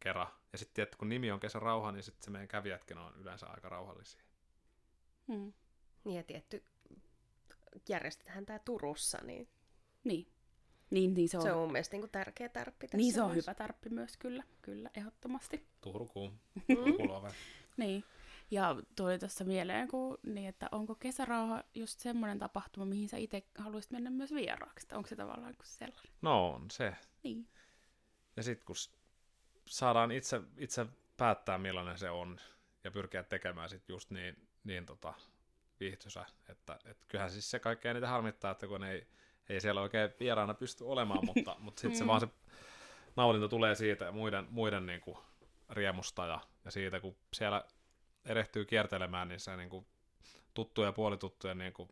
kera. 0.00 0.26
Ja 0.52 0.58
sitten 0.58 0.74
tietty, 0.74 0.96
kun 0.96 1.08
nimi 1.08 1.30
on 1.30 1.40
kesärauha, 1.40 1.92
niin 1.92 2.02
sitten 2.02 2.24
se 2.24 2.30
meidän 2.30 2.48
kävijätkin 2.48 2.98
on 2.98 3.12
yleensä 3.16 3.46
aika 3.46 3.68
rauhallisia. 3.68 4.22
Mm. 5.26 5.52
Niin 6.04 6.16
ja 6.16 6.22
tietty, 6.22 6.64
järjestetään 7.88 8.46
tämä 8.46 8.58
Turussa, 8.58 9.18
niin 9.22 9.48
Niin. 10.04 10.26
Niin, 10.90 11.14
niin 11.14 11.28
se 11.28 11.36
on, 11.36 11.42
se 11.42 11.52
on 11.52 11.58
mun 11.58 11.72
mielestä 11.72 11.96
niin 11.96 12.10
tärkeä 12.10 12.48
tärppi 12.48 12.86
tässä 12.86 12.96
niin 12.96 13.12
se 13.12 13.22
on 13.22 13.30
myös. 13.30 13.44
hyvä 13.44 13.54
tarppi 13.54 13.88
myös, 13.88 14.16
kyllä, 14.16 14.44
kyllä, 14.62 14.90
ehdottomasti. 14.96 15.66
Turkuun, 15.80 16.40
Mm. 16.68 16.76
Turkulove. 16.76 17.34
Niin. 17.76 18.04
Ja 18.50 18.76
tuli 18.96 19.18
tuossa 19.18 19.44
mieleen, 19.44 19.88
kun, 19.88 20.18
niin, 20.26 20.48
että 20.48 20.68
onko 20.72 20.94
kesärauha 20.94 21.64
just 21.74 22.00
semmoinen 22.00 22.38
tapahtuma, 22.38 22.86
mihin 22.86 23.08
sä 23.08 23.16
itse 23.16 23.42
haluaisit 23.58 23.90
mennä 23.90 24.10
myös 24.10 24.32
vieraaksi? 24.34 24.86
Onko 24.92 25.08
se 25.08 25.16
tavallaan 25.16 25.56
kuin 25.56 25.66
sellainen? 25.66 26.12
No 26.22 26.48
on 26.48 26.70
se. 26.70 26.96
Niin. 27.22 27.48
Ja 28.36 28.42
sitten 28.42 28.66
kun 28.66 28.76
saadaan 29.66 30.12
itse, 30.12 30.40
itse 30.58 30.86
päättää, 31.16 31.58
millainen 31.58 31.98
se 31.98 32.10
on, 32.10 32.40
ja 32.84 32.90
pyrkiä 32.90 33.22
tekemään 33.22 33.68
sit 33.68 33.88
just 33.88 34.10
niin, 34.10 34.48
niin 34.64 34.86
tota, 34.86 35.14
viihtyisä, 35.80 36.24
että 36.48 36.78
et 36.84 37.04
kyllähän 37.08 37.30
siis 37.30 37.50
se 37.50 37.58
kaikkein 37.58 37.90
eniten 37.90 38.08
harmittaa, 38.10 38.50
että 38.50 38.66
kun 38.66 38.84
ei, 38.84 39.06
ei 39.48 39.60
siellä 39.60 39.80
oikein 39.80 40.10
vieraana 40.20 40.54
pysty 40.54 40.84
olemaan, 40.84 41.24
mutta, 41.34 41.56
mutta 41.58 41.80
sitten 41.80 41.98
se 41.98 42.04
Mm. 42.04 42.08
vaan 42.08 42.20
se 42.20 42.28
nautinto 43.16 43.48
tulee 43.48 43.74
siitä 43.74 44.04
ja 44.04 44.12
muiden, 44.12 44.46
muiden 44.50 44.86
niin 44.86 45.00
kuin 45.00 45.18
riemusta 45.70 46.26
ja, 46.26 46.40
ja 46.64 46.70
siitä, 46.70 47.00
kun 47.00 47.16
siellä 47.32 47.64
erehtyy 48.26 48.64
kiertelemään, 48.64 49.28
niin 49.28 49.40
se 49.40 49.56
niin 49.56 49.70
kuin 49.70 49.86
tuttuja 50.54 50.88
ja 50.88 50.92
puolituttujen 50.92 51.58
niin 51.58 51.72
kuin 51.72 51.88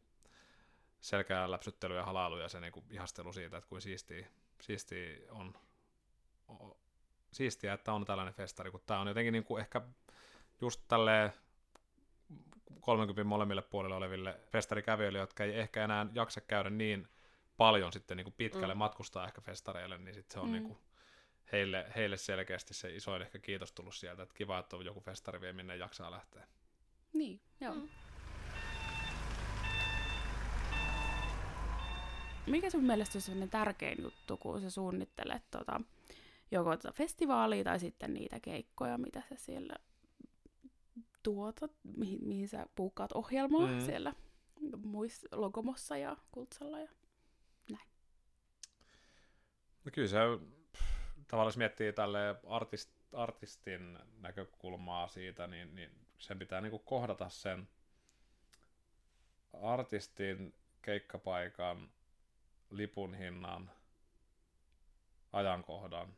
selkeä 1.00 1.50
läpsyttely 1.50 1.96
ja 1.96 2.04
halailu 2.04 2.38
ja 2.38 2.48
se 2.48 2.60
niin 2.60 2.72
kuin 2.72 2.84
ihastelu 2.90 3.32
siitä, 3.32 3.56
että 3.56 3.68
kuin 3.68 3.82
siistiä, 3.82 4.26
siistiä 4.60 5.16
on, 5.30 5.54
siistiä, 7.32 7.72
että 7.72 7.92
on 7.92 8.04
tällainen 8.04 8.34
festari, 8.34 8.70
kun 8.70 8.80
tämä 8.86 9.00
on 9.00 9.08
jotenkin 9.08 9.32
niin 9.32 9.44
kuin 9.44 9.60
ehkä 9.60 9.80
just 10.60 10.80
tälleen 10.88 11.32
30 12.80 13.24
molemmille 13.24 13.62
puolille 13.62 13.96
oleville 13.96 14.40
festarikävijöille, 14.52 15.18
jotka 15.18 15.44
ei 15.44 15.58
ehkä 15.60 15.84
enää 15.84 16.06
jaksa 16.12 16.40
käydä 16.40 16.70
niin 16.70 17.08
paljon 17.56 17.92
sitten 17.92 18.16
niin 18.16 18.24
kuin 18.24 18.34
pitkälle 18.36 18.74
Mm. 18.74 18.78
matkustaa 18.78 19.26
ehkä 19.26 19.40
festareille, 19.40 19.98
niin 19.98 20.14
sitten 20.14 20.34
se 20.34 20.40
on 20.40 20.46
mm. 20.46 20.52
niin 20.52 20.64
kuin 20.64 20.78
heille, 21.54 21.86
heille 21.96 22.16
selkeästi 22.16 22.74
se 22.74 22.96
isoin 22.96 23.22
ehkä 23.22 23.38
kiitos 23.38 23.72
tullut 23.72 23.94
sieltä, 23.94 24.22
että 24.22 24.34
kiva, 24.34 24.58
että 24.58 24.76
on 24.76 24.84
joku 24.84 25.00
festari 25.00 25.40
vielä 25.40 25.52
minne 25.52 25.76
jaksaa 25.76 26.10
lähteä. 26.10 26.46
Niin, 27.12 27.40
joo. 27.60 27.74
Mm. 27.74 27.88
Mikä 32.46 32.70
sun 32.70 32.84
mielestä 32.84 33.18
on 33.18 33.22
sellainen 33.22 33.50
tärkein 33.50 34.02
juttu, 34.02 34.36
kun 34.36 34.60
sä 34.60 34.70
suunnittelet 34.70 35.42
tota, 35.50 35.80
joko 36.50 36.76
tota 36.76 36.92
festivaalia 36.92 37.64
tai 37.64 37.80
sitten 37.80 38.14
niitä 38.14 38.40
keikkoja, 38.40 38.98
mitä 38.98 39.22
sä 39.28 39.34
siellä 39.36 39.74
tuotat, 41.22 41.72
mihin, 41.96 42.24
mihin 42.24 42.48
sä 42.48 42.66
puukkaat 42.74 43.12
ohjelmaa 43.12 43.66
Mm. 43.66 43.80
siellä 43.80 44.14
muissa 44.76 45.28
Logomossa 45.32 45.96
ja 45.96 46.16
Kultsalla. 46.32 46.80
Ja... 46.80 46.88
No 49.84 49.90
kyllä 49.92 50.08
se 50.08 50.18
tavallaan 51.28 51.48
jos 51.48 51.56
miettii 51.56 51.92
tälle 51.92 52.18
artist, 52.46 52.90
artistin 53.12 53.98
näkökulmaa 54.20 55.08
siitä, 55.08 55.46
niin, 55.46 55.74
niin 55.74 55.90
sen 56.18 56.38
pitää 56.38 56.60
niinku 56.60 56.78
kohdata 56.78 57.28
sen 57.28 57.68
artistin 59.62 60.54
keikkapaikan, 60.82 61.90
lipun 62.70 63.14
hinnan, 63.14 63.70
ajankohdan, 65.32 66.16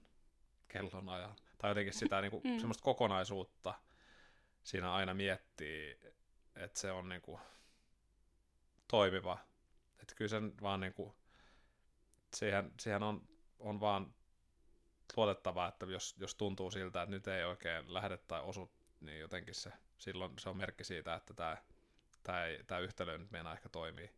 kellonajan, 0.68 1.36
tai 1.58 1.70
jotenkin 1.70 1.94
sitä 1.94 2.20
niinku, 2.20 2.40
Mm. 2.44 2.50
mm. 2.50 2.58
semmoista 2.58 2.84
kokonaisuutta 2.84 3.74
siinä 4.62 4.92
aina 4.94 5.14
miettii, 5.14 6.00
että 6.56 6.80
se 6.80 6.92
on 6.92 7.08
niinku 7.08 7.40
toimiva. 8.88 9.38
Että 10.02 10.14
kyllä 10.14 10.28
sen 10.28 10.52
vaan 10.62 10.80
niinku, 10.80 11.16
siihen, 12.34 12.72
siihen 12.80 13.02
on, 13.02 13.28
on 13.58 13.80
vaan 13.80 14.14
luotettava, 15.16 15.68
että 15.68 15.86
jos, 15.86 16.14
jos 16.18 16.34
tuntuu 16.34 16.70
siltä, 16.70 17.02
että 17.02 17.10
nyt 17.10 17.28
ei 17.28 17.44
oikein 17.44 17.94
lähde 17.94 18.16
tai 18.16 18.40
osu, 18.40 18.70
niin 19.00 19.20
jotenkin 19.20 19.54
se, 19.54 19.72
silloin 19.98 20.32
se 20.38 20.48
on 20.48 20.56
merkki 20.56 20.84
siitä, 20.84 21.14
että 21.14 21.34
tämä, 21.34 21.56
tämä, 22.22 22.42
tämä 22.66 22.78
yhtälö 22.78 23.18
nyt 23.18 23.30
meinaa 23.30 23.52
ehkä 23.52 23.68
toimii. 23.68 24.10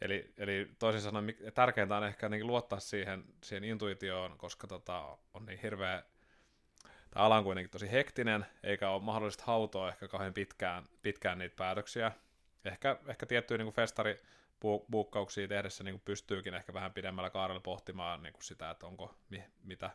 Eli, 0.00 0.34
eli 0.36 0.70
toisin 0.78 1.02
sanoen 1.02 1.34
tärkeintä 1.54 1.96
on 1.96 2.04
ehkä 2.04 2.28
niin 2.28 2.46
luottaa 2.46 2.80
siihen, 2.80 3.24
siihen 3.42 3.64
intuitioon, 3.64 4.38
koska 4.38 4.66
tota, 4.66 5.18
on 5.34 5.46
niin 5.46 5.58
hirveä, 5.62 6.02
tämä 7.10 7.26
ala 7.26 7.36
on 7.38 7.44
kuitenkin 7.44 7.70
tosi 7.70 7.92
hektinen, 7.92 8.46
eikä 8.62 8.90
ole 8.90 9.02
mahdollista 9.02 9.44
hautoa 9.46 9.88
ehkä 9.88 10.08
kauhean 10.08 10.34
pitkään, 10.34 10.84
pitkään 11.02 11.38
niitä 11.38 11.56
päätöksiä. 11.56 12.12
Ehkä, 12.64 12.98
ehkä 13.06 13.26
tiettyjä 13.26 13.58
niin 13.58 13.72
festari 13.72 14.22
buukkauksia 14.90 15.48
tehdessä 15.48 15.84
niin 15.84 16.00
pystyykin 16.04 16.54
ehkä 16.54 16.74
vähän 16.74 16.92
pidemmällä 16.92 17.30
kaarella 17.30 17.60
pohtimaan 17.60 18.22
niin 18.22 18.32
kuin 18.32 18.44
sitä, 18.44 18.70
että 18.70 18.86
onko 18.86 19.14
mi- 19.28 19.44
mitä, 19.62 19.90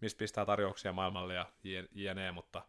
mistä 0.00 0.18
pistää 0.18 0.46
tarjouksia 0.46 0.92
maailmalle 0.92 1.34
ja 1.34 1.46
jne 1.92 2.32
mutta, 2.32 2.62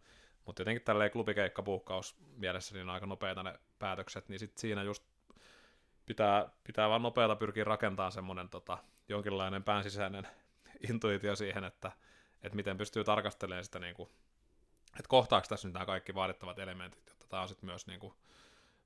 mutta 0.46 0.62
jotenkin 0.62 0.86
tälleen 0.86 1.12
klubikeikkabuukkaus 1.12 2.16
mielessä 2.38 2.76
niin 2.76 2.90
on 2.90 2.94
aika 2.94 3.06
nopeita 3.06 3.44
ne 3.44 3.60
päätökset, 3.80 4.30
niin 4.30 4.40
sit 4.40 4.58
siinä 4.58 4.84
just 4.84 5.04
pitää, 6.06 6.50
pitää 6.64 6.90
vaan 6.90 7.02
nopeata 7.02 7.36
pyrkiä 7.36 7.64
rakentamaan 7.64 8.12
semmoinen 8.12 8.50
tota, 8.50 8.78
jonkinlainen 9.10 9.64
päänsisäinen 9.64 10.28
intuitio 10.90 11.36
siihen, 11.36 11.64
että, 11.64 11.92
että 12.44 12.56
miten 12.56 12.78
pystyy 12.78 13.04
tarkastelemaan 13.04 13.64
sitä, 13.64 13.80
niin 13.80 13.96
kuin, 13.96 14.10
että 14.86 15.08
kohtaako 15.08 15.48
tässä 15.50 15.68
nyt 15.68 15.74
nämä 15.74 15.86
kaikki 15.86 16.16
vaadittavat 16.16 16.60
elementit, 16.60 17.10
jotta 17.10 17.28
tämä 17.30 17.42
on 17.42 17.50
sitten 17.50 17.66
myös 17.70 17.88
niin 17.88 18.00
kuin, 18.00 18.14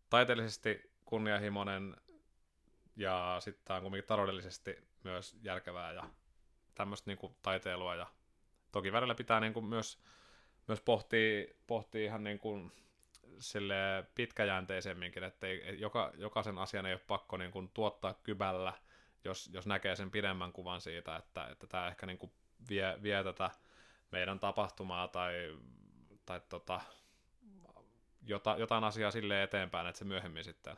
taiteellisesti 0.09 0.91
kunnianhimoinen 1.05 1.95
ja 2.97 3.37
sitten 3.39 3.65
tämä 3.65 3.77
on 3.77 3.83
kuitenkin 3.83 4.07
taloudellisesti 4.07 4.87
myös 5.03 5.35
järkevää 5.41 5.91
ja 5.91 6.03
tämmöistä 6.75 7.11
niin 7.11 7.35
taiteilua 7.41 7.95
ja 7.95 8.07
toki 8.71 8.91
välillä 8.91 9.15
pitää 9.15 9.39
niin 9.39 9.53
kuin 9.53 9.65
myös, 9.65 10.01
myös 10.67 10.81
pohtia, 10.81 11.47
pohtia 11.67 12.05
ihan 12.05 12.23
niin 12.23 12.39
kuin 12.39 12.71
sille 13.39 13.75
pitkäjänteisemminkin, 14.15 15.23
että 15.23 15.47
ei, 15.47 15.79
joka, 15.79 16.11
jokaisen 16.17 16.57
asian 16.57 16.85
ei 16.85 16.93
ole 16.93 17.01
pakko 17.07 17.37
niin 17.37 17.51
kuin 17.51 17.71
tuottaa 17.73 18.13
kybällä, 18.13 18.73
jos, 19.23 19.49
jos 19.53 19.67
näkee 19.67 19.95
sen 19.95 20.11
pidemmän 20.11 20.51
kuvan 20.51 20.81
siitä, 20.81 21.15
että, 21.15 21.47
että 21.47 21.67
tämä 21.67 21.87
ehkä 21.87 22.05
niin 22.05 22.17
kuin 22.17 22.31
vie, 22.69 22.97
vie 23.03 23.23
tätä 23.23 23.51
meidän 24.11 24.39
tapahtumaa 24.39 25.07
tai, 25.07 25.57
tai 26.25 26.41
tota, 26.49 26.81
jota, 28.21 28.55
jotain 28.59 28.83
asiaa 28.83 29.11
silleen 29.11 29.43
eteenpäin, 29.43 29.87
että 29.87 29.99
se 29.99 30.05
myöhemmin 30.05 30.43
sitten 30.43 30.77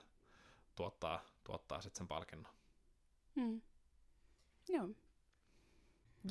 tuottaa, 0.80 1.26
tuottaa 1.44 1.82
sitten 1.82 1.98
sen 1.98 2.08
palkinnon. 2.08 2.54
Mm. 3.36 3.62
Joo. 4.70 4.90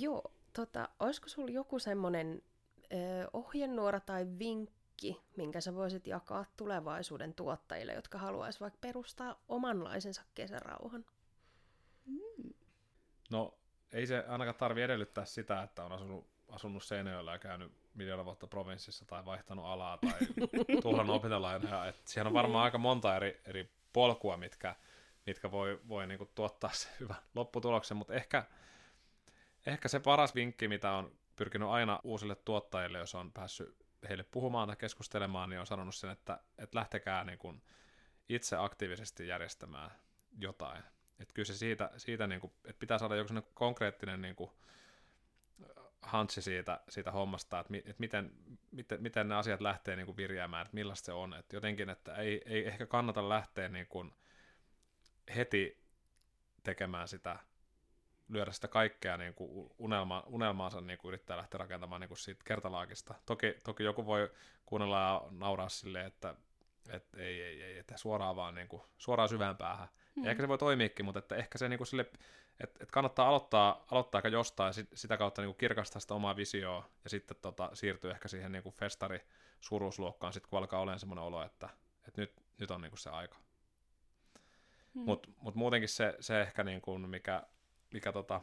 Joo, 0.01 0.33
tota, 0.53 0.89
olisiko 1.01 1.29
sulla 1.29 1.51
joku 1.51 1.79
semmoinen 1.79 2.43
ö, 2.93 2.97
ohjenuora 3.33 4.01
tai 4.01 4.27
vinkki, 4.39 5.21
minkä 5.37 5.61
sä 5.61 5.75
voisit 5.75 6.07
jakaa 6.07 6.45
tulevaisuuden 6.57 7.35
tuottajille, 7.35 7.93
jotka 7.93 8.19
haluaisivat 8.19 8.61
vaikka 8.61 8.79
perustaa 8.81 9.43
omanlaisensa 9.49 10.23
kesärauhan? 10.35 11.05
No 13.31 13.59
ei 13.93 14.07
se 14.07 14.25
ainakaan 14.29 14.55
tarvi 14.55 14.83
edellyttää 14.83 15.25
sitä, 15.25 15.63
että 15.63 15.85
on 15.85 15.93
asunut, 15.93 16.27
asunut 16.49 16.83
Seinäjoella 16.83 17.33
ja 17.33 17.39
käynyt 17.39 17.73
miljoona 17.95 18.25
vuotta 18.25 18.47
provinssissa 18.47 19.05
tai 19.05 19.25
vaihtanut 19.25 19.65
alaa 19.65 19.99
tai 19.99 20.19
tuhlannut 20.83 21.17
opintolainoja. 21.17 21.87
Et 21.87 22.07
siihen 22.07 22.27
on 22.27 22.33
varmaan 22.33 22.65
aika 22.65 22.79
monta 22.79 23.17
eri, 23.17 23.41
eri 23.45 23.78
polkua, 23.93 24.37
mitkä, 24.37 24.75
mitkä 25.27 25.51
voi, 25.51 25.81
voi 25.89 26.07
niinku 26.07 26.31
tuottaa 26.35 26.71
se 26.73 26.89
hyvän 27.01 27.17
lopputuloksen, 27.35 27.97
mutta 27.97 28.15
ehkä, 28.15 28.45
ehkä 29.67 29.89
se 29.89 30.01
paras 30.01 30.35
vinkki, 30.35 30.69
mitä 30.69 30.93
on 30.93 31.19
pyrkinyt 31.37 31.69
aina 31.69 32.01
uusille 32.05 32.35
tuottajille, 32.35 32.99
jos 32.99 33.15
on 33.15 33.33
päässyt 33.33 33.77
heille 34.09 34.25
puhumaan 34.31 34.69
tai 34.69 34.77
keskustelemaan, 34.77 35.51
niin 35.51 35.61
on 35.61 35.67
sanonut 35.67 35.95
sen, 35.95 36.11
että, 36.11 36.41
että 36.59 36.79
lähtekää 36.79 37.25
niin 37.25 37.39
kuin 37.39 37.63
itse 38.29 38.57
aktiivisesti 38.57 39.29
järjestämään 39.29 39.91
jotain. 40.39 40.83
Että 41.19 41.35
kyllä 41.35 41.47
se 41.47 41.55
siitä, 41.55 41.91
siitä 41.97 42.27
niin 42.27 42.41
kuin, 42.41 42.53
että 42.65 42.81
pitää 42.81 42.99
saada 42.99 43.17
joku 43.17 43.35
konkreettinen 43.55 44.23
niin 44.23 44.37
kuin, 44.37 44.51
hantsi 46.03 46.43
siitä, 46.43 46.81
siitä 46.89 47.11
hommasta, 47.13 47.61
että, 47.61 47.71
mi, 47.71 47.79
että 47.79 47.95
miten, 47.99 48.33
miten, 48.71 49.03
miten 49.03 49.29
ne 49.29 49.35
asiat 49.35 49.61
lähtee 49.61 49.97
niin 49.97 50.07
kuin 50.07 50.17
virjäämään, 50.17 50.63
että 50.63 50.75
millaista 50.75 51.07
se 51.07 51.13
on. 51.13 51.35
Että 51.35 51.57
jotenkin, 51.57 51.91
että 51.91 52.15
ei, 52.15 52.43
ei 52.47 52.67
ehkä 52.67 52.87
kannata 52.87 53.29
lähteä 53.29 53.69
niin 53.69 53.87
kuin 53.87 54.15
heti 55.37 55.83
tekemään 56.63 57.09
sitä, 57.09 57.39
lyödä 58.29 58.53
sitä 58.53 58.69
kaikkea 58.69 59.17
niin 59.17 59.35
kuin 59.35 59.71
unelma, 59.79 60.25
unelmaansa 60.27 60.81
niin 60.81 60.99
kuin 60.99 61.09
yrittää 61.09 61.37
lähteä 61.37 61.59
rakentamaan 61.59 62.01
niin 62.01 62.09
kuin 62.09 62.19
siitä 62.19 62.43
kertalaakista. 62.45 63.15
Toki, 63.27 63.55
toki 63.65 63.85
joku 63.85 64.07
voi 64.07 64.31
kuunnella 64.67 65.01
ja 65.01 65.23
nauraa 65.31 65.69
silleen, 65.69 66.07
että, 66.07 66.35
että 66.89 67.19
ei, 67.19 67.43
ei, 67.43 67.63
ei, 67.63 67.79
että 67.79 67.97
suoraan 67.97 68.37
vaan 68.37 68.55
niin 68.55 68.69
kuin, 68.69 68.83
suoraan 68.99 69.29
syvään 69.29 69.57
päähän. 69.57 69.89
Mm. 70.19 70.25
Ja 70.25 70.31
ehkä 70.31 70.43
se 70.43 70.49
voi 70.49 70.59
toimiikin, 70.59 71.05
mutta 71.05 71.19
että 71.19 71.37
ehkä 71.37 71.59
se 71.59 71.69
niinku 71.69 71.85
sille, 71.85 72.07
että 72.61 72.79
et 72.81 72.91
kannattaa 72.91 73.29
aloittaa, 73.29 73.85
aloittaa 73.91 74.19
aika 74.19 74.29
jostain 74.29 74.75
sit, 74.75 74.89
sitä 74.95 75.17
kautta 75.17 75.43
niinku 75.43 75.59
kirkastaa 75.59 76.01
sitä 76.01 76.15
omaa 76.15 76.37
visioa 76.37 76.89
ja 77.05 77.11
sitten 77.11 77.37
tota, 77.43 77.71
siirtyy 77.75 78.11
ehkä 78.11 78.29
siihen 78.29 78.53
niinku 78.53 78.71
festari 78.71 79.21
suuruusluokkaan, 79.61 80.33
sit 80.33 80.47
kun 80.47 80.59
alkaa 80.59 80.81
olemaan 80.81 81.01
semmoinen 81.01 81.25
olo, 81.25 81.43
että, 81.43 81.69
että 82.09 82.21
nyt, 82.21 82.33
nyt 82.59 82.71
on 82.71 82.81
niinku 82.81 82.97
se 82.97 83.11
aika. 83.11 83.37
Mm. 84.95 85.01
Mutta 85.01 85.29
mut 85.37 85.55
muutenkin 85.55 85.89
se, 85.89 86.17
se 86.21 86.41
ehkä, 86.41 86.65
niinku, 86.65 86.99
mikä, 86.99 87.43
mikä 87.93 88.13
tota, 88.13 88.41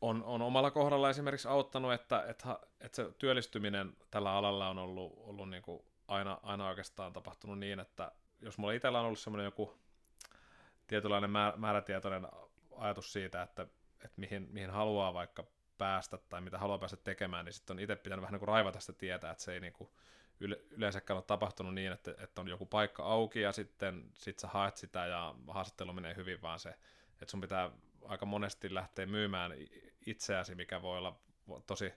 on, 0.00 0.24
on 0.24 0.42
omalla 0.42 0.70
kohdalla 0.70 1.10
esimerkiksi 1.10 1.48
auttanut, 1.48 1.92
että, 1.92 2.24
että, 2.28 2.58
että 2.80 2.96
se 2.96 3.12
työllistyminen 3.18 3.96
tällä 4.10 4.32
alalla 4.32 4.68
on 4.68 4.78
ollut, 4.78 5.12
ollut 5.16 5.50
niin 5.50 5.62
kuin 5.62 5.82
aina, 6.08 6.40
aina 6.42 6.68
oikeastaan 6.68 7.12
tapahtunut 7.12 7.58
niin, 7.58 7.80
että 7.80 8.12
jos 8.42 8.58
mulla 8.58 8.72
itsellä 8.72 9.00
on 9.00 9.06
ollut 9.06 9.18
semmoinen 9.18 9.44
joku 9.44 9.78
tietynlainen 10.86 11.30
määrätietoinen 11.56 12.26
ajatus 12.76 13.12
siitä, 13.12 13.42
että, 13.42 13.62
että 14.04 14.20
mihin, 14.20 14.48
mihin 14.50 14.70
haluaa 14.70 15.14
vaikka 15.14 15.44
päästä 15.78 16.18
tai 16.18 16.40
mitä 16.40 16.58
haluaa 16.58 16.78
päästä 16.78 16.96
tekemään, 16.96 17.44
niin 17.44 17.52
sitten 17.52 17.74
on 17.74 17.80
itse 17.80 17.96
pitänyt 17.96 18.22
vähän 18.22 18.32
niin 18.32 18.38
kuin 18.38 18.48
raivata 18.48 18.80
sitä 18.80 18.92
tietää, 18.92 19.30
että 19.30 19.44
se 19.44 19.52
ei 19.52 19.60
niin 19.60 19.72
kuin 19.72 19.90
yleensäkään 20.70 21.16
ole 21.16 21.24
tapahtunut 21.26 21.74
niin, 21.74 21.92
että, 21.92 22.14
että 22.18 22.40
on 22.40 22.48
joku 22.48 22.66
paikka 22.66 23.02
auki 23.04 23.40
ja 23.40 23.52
sitten 23.52 24.10
sit 24.14 24.38
sä 24.38 24.48
haet 24.48 24.76
sitä 24.76 25.06
ja 25.06 25.34
haastattelu 25.48 25.92
menee 25.92 26.16
hyvin, 26.16 26.42
vaan 26.42 26.58
se, 26.58 26.68
että 27.22 27.30
sun 27.30 27.40
pitää 27.40 27.70
aika 28.04 28.26
monesti 28.26 28.74
lähteä 28.74 29.06
myymään 29.06 29.52
itseäsi, 30.06 30.54
mikä 30.54 30.82
voi 30.82 30.98
olla 30.98 31.18
tosi 31.66 31.92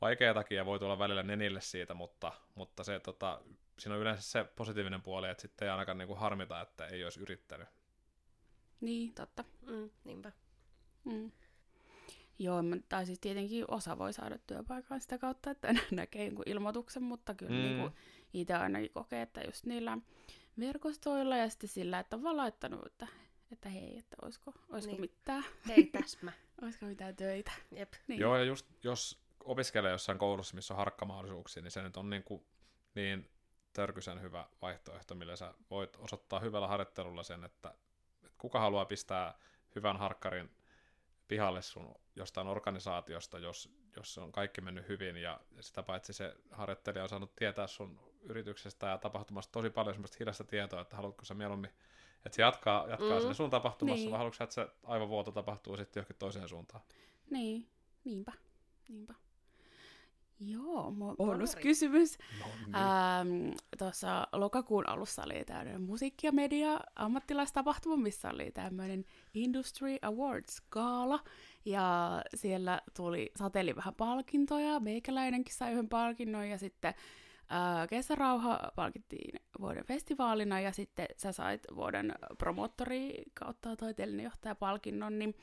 vaikeatakin 0.00 0.56
ja 0.56 0.66
voi 0.66 0.78
tulla 0.78 0.98
välillä 0.98 1.22
nenille 1.22 1.60
siitä, 1.60 1.94
mutta, 1.94 2.32
mutta 2.54 2.84
se, 2.84 3.00
tota, 3.00 3.40
siinä 3.78 3.94
on 3.94 4.00
yleensä 4.00 4.22
se 4.22 4.44
positiivinen 4.44 5.02
puoli, 5.02 5.28
että 5.28 5.42
sitten 5.42 5.66
ei 5.66 5.72
ainakaan 5.72 5.98
niinku 5.98 6.14
harmita, 6.14 6.60
että 6.60 6.86
ei 6.86 7.04
olisi 7.04 7.20
yrittänyt. 7.20 7.68
Niin, 8.80 9.14
totta. 9.14 9.44
Mm, 9.66 9.90
niinpä. 10.04 10.32
Mm. 11.04 11.32
Joo, 12.38 12.62
tai 12.88 13.06
siis 13.06 13.18
tietenkin 13.18 13.64
osa 13.68 13.98
voi 13.98 14.12
saada 14.12 14.38
työpaikan 14.46 15.00
sitä 15.00 15.18
kautta, 15.18 15.50
että 15.50 15.74
näkee 15.90 16.24
jonkun 16.24 16.48
ilmoituksen, 16.48 17.02
mutta 17.02 17.34
kyllä 17.34 17.52
mm. 17.52 17.56
niin 17.56 17.92
itse 18.32 18.54
ainakin 18.54 18.90
kokee, 18.90 19.22
että 19.22 19.40
just 19.40 19.66
niillä 19.66 19.98
verkostoilla 20.58 21.36
ja 21.36 21.48
sitten 21.50 21.68
sillä, 21.68 21.98
että 21.98 22.16
on 22.16 22.22
vaan 22.22 22.36
laittanut, 22.36 22.86
että 22.86 23.06
että 23.52 23.68
hei, 23.68 23.98
että 23.98 24.16
olisiko, 24.22 24.52
olisiko 24.68 24.92
niin. 24.92 25.00
mitään. 25.00 25.44
Hei, 25.68 25.84
täsmä. 25.84 26.32
olisiko 26.62 26.86
mitään 26.86 27.16
töitä. 27.16 27.52
Jep. 27.76 27.92
Niin. 28.08 28.20
Joo, 28.20 28.36
ja 28.36 28.44
just 28.44 28.66
jos 28.82 29.18
opiskelee 29.44 29.90
jossain 29.90 30.18
koulussa, 30.18 30.54
missä 30.54 30.74
on 30.74 30.78
harkkamahdollisuuksia, 30.78 31.62
niin 31.62 31.70
se 31.70 31.82
nyt 31.82 31.96
on 31.96 32.10
niin, 32.10 32.22
kuin, 32.22 32.44
niin 32.94 33.30
törkysen 33.72 34.22
hyvä 34.22 34.46
vaihtoehto, 34.62 35.14
millä 35.14 35.36
sä 35.36 35.54
voit 35.70 35.96
osoittaa 35.96 36.40
hyvällä 36.40 36.68
harjoittelulla 36.68 37.22
sen, 37.22 37.44
että, 37.44 37.74
että 38.24 38.38
kuka 38.38 38.60
haluaa 38.60 38.84
pistää 38.84 39.38
hyvän 39.74 39.96
harkkarin 39.96 40.50
pihalle 41.28 41.62
sun 41.62 41.94
jostain 42.16 42.48
organisaatiosta, 42.48 43.38
jos, 43.38 43.74
jos 43.96 44.18
on 44.18 44.32
kaikki 44.32 44.60
mennyt 44.60 44.88
hyvin, 44.88 45.16
ja 45.16 45.40
sitä 45.60 45.82
paitsi 45.82 46.12
se 46.12 46.36
harjoittelija 46.50 47.02
on 47.02 47.08
saanut 47.08 47.36
tietää 47.36 47.66
sun 47.66 48.00
yrityksestä 48.22 48.86
ja 48.86 48.98
tapahtumasta 48.98 49.52
tosi 49.52 49.70
paljon 49.70 49.94
semmoista 49.94 50.16
hidasta 50.20 50.44
tietoa, 50.44 50.80
että 50.80 50.96
haluatko 50.96 51.24
sä 51.24 51.34
mieluummin 51.34 51.70
että 52.26 52.36
se 52.36 52.42
jatkaa, 52.42 52.88
jatkaa 52.88 53.14
mm. 53.14 53.20
sinne 53.20 53.34
sun 53.34 53.50
tapahtumassa, 53.50 54.00
niin. 54.00 54.10
vai 54.10 54.18
haluatko 54.18 54.44
että 54.44 54.54
se 54.54 54.68
aivovuoto 54.84 55.32
tapahtuu 55.32 55.76
sitten 55.76 56.00
johonkin 56.00 56.16
toiseen 56.16 56.48
suuntaan? 56.48 56.82
Niin, 57.30 57.68
niinpä, 58.04 58.32
niinpä. 58.88 59.14
Joo, 60.40 60.92
bonuskysymys. 61.16 62.18
No, 62.40 62.46
niin. 62.66 62.74
ähm, 62.74 63.52
Tuossa 63.78 64.26
lokakuun 64.32 64.88
alussa 64.88 65.22
oli 65.24 65.44
tämmöinen 65.44 65.82
musiikki- 65.82 66.26
ja 66.26 66.32
media 66.32 66.80
ammattilaistapahtuma, 66.96 67.96
missä 67.96 68.30
oli 68.30 68.50
tämmöinen 68.50 69.04
Industry 69.34 69.96
Awards 70.02 70.60
gaala. 70.70 71.20
Ja 71.64 72.22
siellä 72.34 72.80
tuli, 72.96 73.32
sateli 73.38 73.76
vähän 73.76 73.94
palkintoja, 73.94 74.80
meikäläinenkin 74.80 75.54
sai 75.54 75.72
yhden 75.72 75.88
palkinnon 75.88 76.48
ja 76.48 76.58
sitten 76.58 76.94
Ää, 77.52 77.86
Kesärauha 77.86 78.72
palkittiin 78.76 79.40
vuoden 79.60 79.84
festivaalina 79.84 80.60
ja 80.60 80.72
sitten 80.72 81.06
sä 81.16 81.32
sait 81.32 81.62
vuoden 81.76 82.14
promottori 82.38 83.22
kautta 83.34 83.76
taiteellinen 83.76 84.24
johtaja 84.24 84.54
palkinnon, 84.54 85.18
niin 85.18 85.34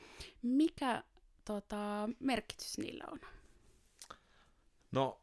mikä 0.42 1.02
tota, 1.44 2.08
merkitys 2.20 2.78
niillä 2.78 3.04
on? 3.12 3.18
No, 4.92 5.20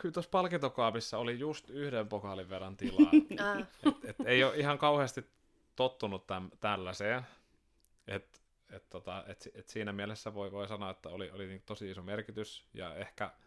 kyllä 0.00 0.12
tuossa 0.12 0.30
palkintokaapissa 0.30 1.18
oli 1.18 1.38
just 1.38 1.70
yhden 1.70 2.08
pokaalin 2.08 2.48
verran 2.48 2.76
tilaa. 2.76 3.10
Ah. 3.40 3.58
et, 3.58 4.04
et 4.04 4.16
ei 4.26 4.44
ole 4.44 4.56
ihan 4.56 4.78
kauheasti 4.78 5.26
tottunut 5.76 6.26
täm, 6.26 6.50
tällaiseen. 6.60 7.22
Et, 8.08 8.40
et, 8.70 8.90
tota, 8.90 9.24
et, 9.26 9.48
et 9.54 9.68
siinä 9.68 9.92
mielessä 9.92 10.34
voi, 10.34 10.52
voi 10.52 10.68
sanoa, 10.68 10.90
että 10.90 11.08
oli, 11.08 11.30
oli 11.30 11.46
niin 11.46 11.62
tosi 11.66 11.90
iso 11.90 12.02
merkitys 12.02 12.64
ja 12.74 12.94
ehkä– 12.94 13.30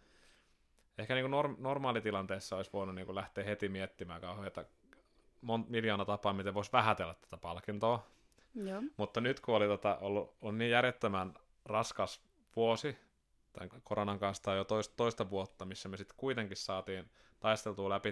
ehkä 1.00 1.16
niin 1.16 1.32
norm, 1.32 1.56
normaalitilanteessa 1.60 2.56
olisi 2.56 2.74
voinut 2.74 2.96
niin 2.96 3.16
lähteä 3.16 3.44
heti 3.44 3.70
miettimään 3.70 4.22
kauheita 4.22 4.66
mon, 5.42 5.66
miljoona 5.68 6.06
tapaa, 6.06 6.34
miten 6.34 6.54
voisi 6.54 6.72
vähätellä 6.72 7.14
tätä 7.14 7.38
palkintoa. 7.38 8.08
Joo. 8.56 8.82
Mutta 8.98 9.22
nyt 9.22 9.40
kun 9.40 9.56
oli 9.56 9.68
tota, 9.68 9.98
ollut, 9.98 10.36
on 10.42 10.58
niin 10.58 10.72
järjettömän 10.72 11.34
raskas 11.66 12.22
vuosi, 12.56 12.98
tämän 13.54 13.70
koronan 13.84 14.20
kanssa 14.20 14.54
jo 14.54 14.64
toista, 14.64 14.94
toista 14.96 15.30
vuotta, 15.30 15.66
missä 15.66 15.90
me 15.90 15.98
sitten 15.98 16.18
kuitenkin 16.18 16.58
saatiin 16.58 17.10
taisteltua 17.40 17.90
läpi, 17.90 18.10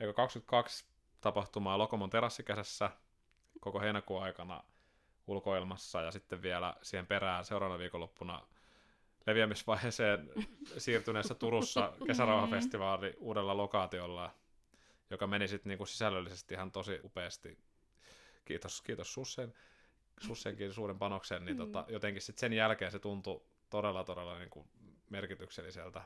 eikö 0.00 0.12
22 0.12 0.84
tapahtumaa 1.20 1.78
Lokomon 1.78 2.10
terassikäsessä 2.10 2.90
koko 3.60 3.80
heinäkuun 3.80 4.22
aikana 4.22 4.64
ulkoilmassa 5.26 6.02
ja 6.02 6.10
sitten 6.10 6.42
vielä 6.42 6.74
siihen 6.82 7.06
perään 7.06 7.44
seuraavana 7.44 7.78
viikonloppuna 7.78 8.46
leviämisvaiheeseen 9.26 10.30
siirtyneessä 10.78 11.34
Turussa 11.34 11.92
kesärauhafestivaali 12.06 13.14
uudella 13.18 13.56
lokaatiolla, 13.56 14.34
joka 15.10 15.26
meni 15.26 15.48
sitten 15.48 15.70
niinku 15.70 15.86
sisällöllisesti 15.86 16.54
ihan 16.54 16.72
tosi 16.72 17.00
upeasti. 17.04 17.58
Kiitos, 18.44 18.82
kiitos 18.82 19.14
Sussen, 19.14 19.54
Sussenkin 20.20 20.72
suuren 20.72 20.98
panoksen, 20.98 21.44
niin 21.44 21.56
tota, 21.56 21.84
mm. 21.88 21.92
jotenkin 21.92 22.22
sitten 22.22 22.40
sen 22.40 22.52
jälkeen 22.52 22.92
se 22.92 22.98
tuntui 22.98 23.42
todella, 23.70 24.04
todella 24.04 24.38
niinku 24.38 24.68
merkitykselliseltä. 25.10 26.02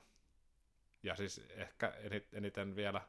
Ja 1.03 1.17
siis 1.17 1.39
ehkä 1.51 1.95
eniten 2.33 2.77
vielä 2.77 3.01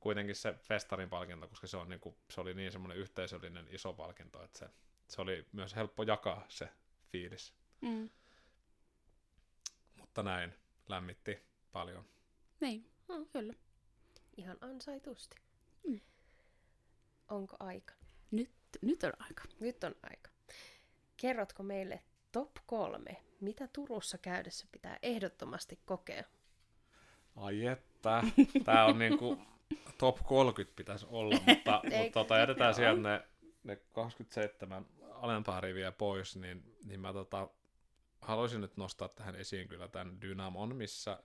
kuitenkin 0.00 0.34
se 0.34 0.52
festarin 0.52 1.08
palkinto, 1.08 1.48
koska 1.48 1.66
se, 1.66 1.76
on 1.76 1.88
niinku, 1.88 2.18
se 2.30 2.40
oli 2.40 2.54
niin 2.54 2.72
semmoinen 2.72 2.98
yhteisöllinen 2.98 3.66
iso 3.70 3.92
palkinto, 3.92 4.44
että 4.44 4.58
se, 4.58 4.68
se 5.08 5.22
oli 5.22 5.46
myös 5.52 5.76
helppo 5.76 6.02
jakaa 6.02 6.46
se 6.48 6.68
fiilis. 7.10 7.54
Mm 7.80 8.10
mutta 10.14 10.30
näin 10.30 10.54
lämmitti 10.88 11.38
paljon. 11.72 12.04
Niin, 12.60 12.90
mm. 13.08 13.26
kyllä. 13.32 13.54
Ihan 14.36 14.58
ansaitusti. 14.60 15.36
Mm. 15.88 16.00
Onko 17.28 17.56
aika? 17.60 17.94
Nyt, 18.30 18.50
nyt 18.82 19.04
on 19.04 19.12
aika. 19.18 19.44
Nyt 19.60 19.84
on 19.84 19.94
aika. 20.02 20.30
Kerrotko 21.16 21.62
meille 21.62 22.02
top 22.32 22.50
kolme, 22.66 23.24
mitä 23.44 23.68
Turussa 23.68 24.18
käydessä 24.18 24.66
pitää 24.72 24.98
ehdottomasti 25.02 25.78
kokea? 25.84 26.24
Ai 27.36 27.66
että, 27.66 28.22
tää 28.64 28.84
on 28.84 28.98
niinku 28.98 29.38
top 29.98 30.18
30 30.24 30.76
pitäisi 30.76 31.06
olla, 31.08 31.34
mutta, 31.46 31.80
mutta 31.84 32.12
tota, 32.12 32.38
jätetään 32.38 32.74
sieltä 32.74 33.02
ne, 33.02 33.22
ne 33.64 33.76
27 33.92 34.86
alempaa 35.10 35.60
riviä 35.60 35.92
pois, 35.92 36.36
niin, 36.36 36.76
niin 36.84 37.00
mä 37.00 37.12
tota, 37.12 37.48
haluaisin 38.20 38.60
nyt 38.60 38.76
nostaa 38.76 39.08
tähän 39.08 39.36
esiin 39.36 39.68
kyllä 39.68 39.88
tämän 39.88 40.20
Dynamon, 40.20 40.76
missä 40.76 41.18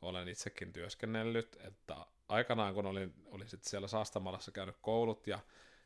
olen 0.00 0.28
itsekin 0.28 0.72
työskennellyt, 0.72 1.58
että 1.60 1.96
aikanaan 2.28 2.74
kun 2.74 2.86
olin, 2.86 3.14
olin 3.26 3.48
sit 3.48 3.64
siellä 3.64 3.88
Saastamalassa 3.88 4.52
käynyt 4.52 4.76
koulut 4.80 5.26
ja 5.26 5.38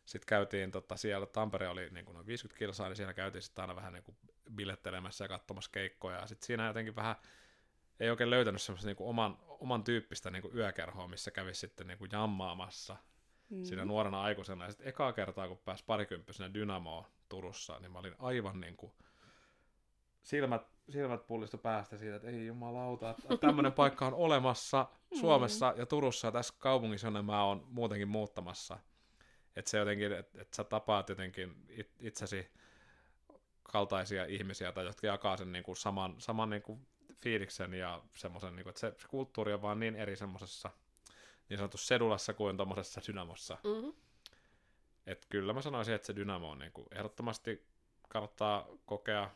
sitten 0.05 0.27
käytiin, 0.27 0.71
tota, 0.71 0.97
siellä 0.97 1.27
Tampere 1.27 1.69
oli 1.69 1.91
niin 1.91 2.05
kuin 2.05 2.15
noin 2.15 2.27
50 2.27 2.59
kilsaa, 2.59 2.89
niin 2.89 2.97
siellä 2.97 3.15
käytiin 3.15 3.43
sitten 3.43 3.63
aina 3.63 3.77
vähän 3.77 3.93
niin 3.93 4.05
kuin 4.05 4.17
bilettelemässä 4.57 5.25
ja 5.25 5.29
katsomassa 5.29 5.71
keikkoja, 5.71 6.19
ja 6.19 6.27
sitten 6.27 6.47
siinä 6.47 6.67
jotenkin 6.67 6.97
vähän 6.97 7.17
ei 8.01 8.11
oikein 8.11 8.31
löytänyt 8.31 8.63
semmoista 8.63 8.89
niin 8.89 8.97
kuin 8.97 9.09
oman, 9.09 9.39
oman 9.47 9.85
tyyppistä 9.85 10.31
niin 10.31 10.43
kuin 10.43 10.57
yökerhoa, 10.57 11.09
missä 11.09 11.31
kävisi 11.31 11.61
sitten 11.61 11.87
niin 11.87 11.99
kuin 11.99 12.11
jammaamassa 12.13 12.97
mm. 13.51 13.65
siinä 13.65 13.85
nuorena 13.85 14.23
aikuisena, 14.23 14.65
ja 14.65 14.71
sitten 14.71 14.89
ekaa 14.89 15.13
kertaa, 15.13 15.49
kun 15.49 15.59
pääsi 15.65 15.85
parikymppisenä 15.87 16.55
Dynamoon 16.55 17.05
Turussa, 17.29 17.79
niin 17.79 17.93
mä 17.93 17.99
olin 17.99 18.15
aivan 18.19 18.61
niin 18.61 18.77
kuin 18.77 18.93
silmät, 20.23 20.67
silmät 20.91 21.27
pullistu 21.27 21.59
päästä 21.59 21.97
siitä, 21.97 22.17
että 22.17 22.29
ei 22.29 22.47
jumalauta, 22.47 23.11
että 23.11 23.37
tämmöinen 23.47 23.73
paikka 23.73 24.07
on 24.07 24.15
olemassa 24.15 24.87
mm. 25.11 25.19
Suomessa 25.19 25.75
ja 25.77 25.87
Turussa 25.87 26.29
ja 26.29 26.33
tässä 26.33 26.55
kaupungissa, 26.59 27.07
jonne 27.07 27.23
mä 27.23 27.45
oon 27.45 27.67
muutenkin 27.71 28.09
muuttamassa. 28.09 28.79
Että 29.57 29.71
se 29.71 29.79
jotenkin, 29.79 30.13
että 30.13 30.43
et 30.43 30.55
sä 30.55 30.65
tapaat 30.65 31.09
jotenkin 31.09 31.55
it, 31.69 31.91
itsesi 32.01 32.51
kaltaisia 33.65 34.25
ihmisiä, 34.25 34.73
tai 34.73 34.85
jotka 34.85 35.07
jakaa 35.07 35.37
sen 35.37 35.53
niin 35.53 35.65
kuin 35.65 35.77
saman, 35.77 36.15
saman 36.19 36.51
niin 36.51 36.63
kuin 36.63 36.87
fiiliksen 37.21 37.75
ja 37.75 38.03
semmoisen, 38.15 38.57
niin 38.57 38.65
kuin, 38.65 38.71
että 38.71 38.81
se, 38.81 38.95
se 38.99 39.09
kulttuuri 39.09 39.53
on 39.53 39.63
vaan 39.63 39.81
niin 39.81 39.97
eri 39.97 40.17
semmoisessa 40.17 40.71
niin 41.49 41.59
sanotussa 41.59 41.87
sedulassa 41.87 42.35
kuin 42.35 42.57
tuommoisessa 42.57 43.01
synamossa. 43.01 43.59
Mm-hmm. 43.65 43.93
Et 45.07 45.27
kyllä 45.29 45.53
mä 45.53 45.63
sanoisin, 45.63 45.95
että 45.95 46.07
se 46.07 46.17
Dynamo 46.17 46.51
on 46.51 46.59
niin 46.59 46.73
kuin 46.73 46.87
ehdottomasti 46.91 47.67
kannattaa 48.09 48.67
kokea. 48.87 49.31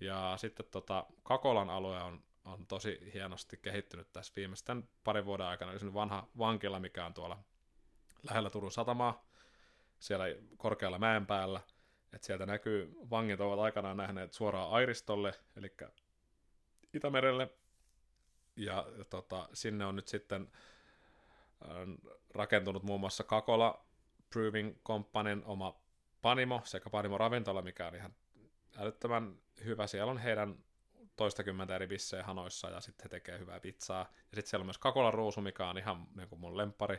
Ja 0.00 0.34
sitten 0.36 0.66
tota, 0.70 1.06
Kakolan 1.22 1.70
alue 1.70 2.02
on, 2.02 2.22
on 2.44 2.66
tosi 2.66 3.10
hienosti 3.14 3.56
kehittynyt 3.56 4.12
tässä 4.12 4.32
viimeisten 4.36 4.88
parin 5.04 5.24
vuoden 5.24 5.46
aikana. 5.46 5.72
Eli 5.72 5.94
vanha 5.94 6.28
vankila, 6.38 6.80
mikä 6.80 7.06
on 7.06 7.14
tuolla 7.14 7.38
lähellä 8.28 8.50
Turun 8.50 8.72
satamaa, 8.72 9.26
siellä 9.98 10.24
korkealla 10.56 10.98
mäen 10.98 11.26
päällä. 11.26 11.60
Et 12.14 12.22
sieltä 12.22 12.46
näkyy, 12.46 12.96
vangit 13.10 13.40
ovat 13.40 13.58
aikanaan 13.58 13.96
nähneet 13.96 14.32
suoraan 14.32 14.70
Airistolle, 14.70 15.32
eli 15.56 15.74
Itämerelle. 16.94 17.48
Ja 18.56 18.86
tota, 19.10 19.48
sinne 19.52 19.86
on 19.86 19.96
nyt 19.96 20.08
sitten 20.08 20.50
rakentunut 22.34 22.82
muun 22.82 23.00
muassa 23.00 23.24
Kakola 23.24 23.84
Brewing 24.30 24.76
Companyn 24.84 25.42
oma 25.44 25.80
Panimo 26.22 26.60
sekä 26.64 26.90
Panimo 26.90 27.18
Ravintola, 27.18 27.62
mikä 27.62 27.86
on 27.86 27.94
ihan 27.94 28.14
älyttömän 28.76 29.38
hyvä. 29.64 29.86
Siellä 29.86 30.10
on 30.10 30.18
heidän 30.18 30.58
toistakymmentä 31.16 31.74
eri 31.74 31.86
bissejä 31.86 32.22
hanoissa 32.22 32.70
ja 32.70 32.80
sitten 32.80 33.04
he 33.04 33.08
tekee 33.08 33.38
hyvää 33.38 33.60
pizzaa. 33.60 34.00
Ja 34.00 34.34
sitten 34.34 34.46
siellä 34.50 34.62
on 34.62 34.66
myös 34.66 34.78
Kakola 34.78 35.10
Ruusu, 35.10 35.40
mikä 35.40 35.68
on 35.68 35.78
ihan 35.78 36.06
niin 36.16 36.28
kuin 36.28 36.40
mun 36.40 36.56
lempari 36.56 36.98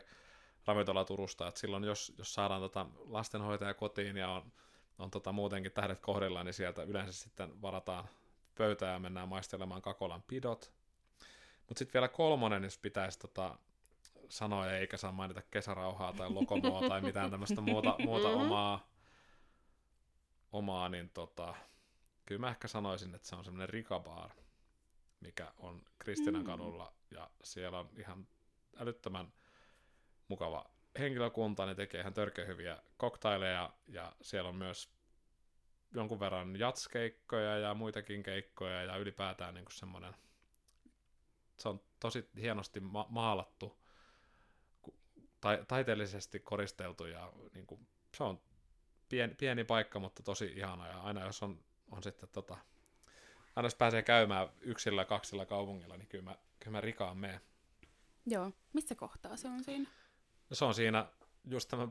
ravintola 0.66 1.04
Turusta. 1.04 1.48
Et 1.48 1.56
silloin 1.56 1.84
jos, 1.84 2.12
jos 2.18 2.34
saadaan 2.34 2.60
tota 2.60 2.86
lastenhoitaja 2.96 3.74
kotiin 3.74 4.16
ja 4.16 4.28
on, 4.28 4.52
on 4.98 5.10
tota 5.10 5.32
muutenkin 5.32 5.72
tähdet 5.72 6.00
kohdilla, 6.00 6.44
niin 6.44 6.54
sieltä 6.54 6.82
yleensä 6.82 7.12
sitten 7.12 7.62
varataan 7.62 8.08
pöytää 8.54 8.92
ja 8.92 8.98
mennään 8.98 9.28
maistelemaan 9.28 9.82
Kakolan 9.82 10.22
pidot. 10.22 10.72
Mutta 11.58 11.78
sitten 11.78 11.94
vielä 11.94 12.08
kolmonen, 12.08 12.64
jos 12.64 12.78
pitäisi 12.78 13.18
tota, 13.18 13.58
sanoja 14.28 14.78
eikä 14.78 14.96
saa 14.96 15.12
mainita 15.12 15.42
kesärauhaa 15.50 16.12
tai 16.12 16.30
lokomoa 16.30 16.88
tai 16.88 17.00
mitään 17.00 17.30
tämmöistä 17.30 17.60
muuta, 17.60 17.96
muuta 17.98 18.28
mm-hmm. 18.28 18.42
omaa, 18.42 18.88
omaa, 20.52 20.88
niin 20.88 21.10
tota, 21.10 21.54
kyllä 22.26 22.40
mä 22.40 22.50
ehkä 22.50 22.68
sanoisin, 22.68 23.14
että 23.14 23.28
se 23.28 23.36
on 23.36 23.44
semmoinen 23.44 23.68
rikabaar, 23.68 24.30
mikä 25.20 25.52
on 25.58 25.82
Kristinan 25.98 26.42
mm. 26.42 26.46
kadulla 26.46 26.92
ja 27.10 27.30
siellä 27.42 27.78
on 27.78 27.90
ihan 27.98 28.28
älyttömän 28.76 29.32
mukava 30.28 30.70
henkilökunta, 30.98 31.66
ne 31.66 31.74
tekee 31.74 32.00
ihan 32.00 32.14
törkeä 32.14 32.44
hyviä 32.44 32.82
koktaileja 32.96 33.72
ja 33.88 34.12
siellä 34.22 34.48
on 34.48 34.56
myös 34.56 34.90
jonkun 35.94 36.20
verran 36.20 36.56
jatskeikkoja 36.58 37.58
ja 37.58 37.74
muitakin 37.74 38.22
keikkoja 38.22 38.82
ja 38.82 38.96
ylipäätään 38.96 39.54
niin 39.54 39.64
semmoinen, 39.70 40.14
se 41.56 41.68
on 41.68 41.80
tosi 42.00 42.28
hienosti 42.40 42.80
ma- 42.80 43.06
maalattu 43.08 43.82
ta- 45.40 45.64
taiteellisesti 45.68 46.40
koristeltu 46.40 47.06
ja 47.06 47.32
niin 47.54 47.66
kuin, 47.66 47.86
se 48.16 48.24
on 48.24 48.40
pieni, 49.08 49.34
pieni 49.34 49.64
paikka, 49.64 49.98
mutta 49.98 50.22
tosi 50.22 50.52
ihana 50.56 50.88
ja 50.88 51.00
aina 51.00 51.24
jos 51.24 51.42
on, 51.42 51.64
on 51.90 52.02
sitten 52.02 52.28
tota, 52.32 52.56
aina 53.56 53.66
jos 53.66 53.74
pääsee 53.74 54.02
käymään 54.02 54.48
yksillä 54.60 55.04
kaksilla 55.04 55.46
kaupungilla, 55.46 55.96
niin 55.96 56.08
kyllä 56.08 56.24
mä, 56.24 56.36
kyllä 56.58 56.72
mä 56.76 56.80
rikaan 56.80 57.16
meen. 57.16 57.40
Joo, 58.26 58.52
missä 58.72 58.94
kohtaa 58.94 59.36
se 59.36 59.48
on 59.48 59.64
siinä? 59.64 59.90
No 60.50 60.56
se 60.56 60.64
on 60.64 60.74
siinä 60.74 61.06
just 61.50 61.68
tämä, 61.68 61.88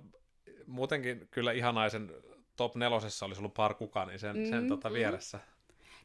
muutenkin 0.67 1.27
kyllä 1.31 1.51
ihanaisen 1.51 2.13
top 2.55 2.75
nelosessa 2.75 3.25
olisi 3.25 3.41
ollut 3.41 3.53
par 3.53 3.73
kuka, 3.73 4.05
niin 4.05 4.19
sen, 4.19 4.37
mm, 4.37 4.49
sen 4.49 4.67
tota 4.67 4.89
mm. 4.89 4.93
vieressä. 4.93 5.39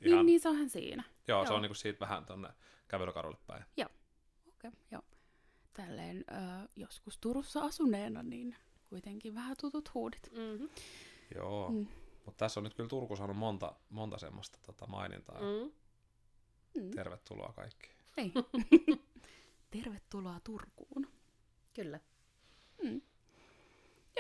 Ihan, 0.01 0.17
niin, 0.19 0.27
niin 0.27 0.41
se 0.41 0.49
onhan 0.49 0.71
siinä. 0.71 1.05
Joo, 1.29 1.39
joo. 1.39 1.47
se 1.47 1.53
on 1.53 1.63
niinku 1.63 1.75
siitä 1.75 2.01
vähän 2.01 2.27
tuonne 2.27 2.49
kävelykadulle 2.89 3.39
päin. 3.47 3.65
Joo, 3.77 3.89
okei, 4.49 4.69
okay, 4.69 4.81
joo 4.91 5.03
tälleen 5.83 6.25
ö, 6.31 6.69
joskus 6.77 7.19
Turussa 7.19 7.61
asuneena, 7.61 8.23
niin 8.23 8.57
kuitenkin 8.89 9.35
vähän 9.35 9.57
tutut 9.61 9.95
huudit. 9.95 10.31
Mm-hmm. 10.33 10.69
Joo, 11.35 11.71
mm. 11.71 11.87
mutta 12.25 12.45
tässä 12.45 12.61
on 12.61 12.65
nyt 12.65 12.75
kyllä 12.75 12.89
Turku 12.89 13.17
saanut 13.17 13.37
monta, 13.37 13.73
monta 13.91 14.19
semmoista 14.19 14.59
tota 14.67 14.87
mainintaa. 14.87 15.41
Mm. 15.41 15.73
mm. 16.83 16.91
Tervetuloa 16.91 17.53
kaikki. 17.57 17.89
Ei. 18.17 18.33
Tervetuloa 19.71 20.41
Turkuun. 20.45 21.09
Kyllä. 21.75 22.01
Mm. 22.83 23.01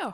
Joo. 0.00 0.12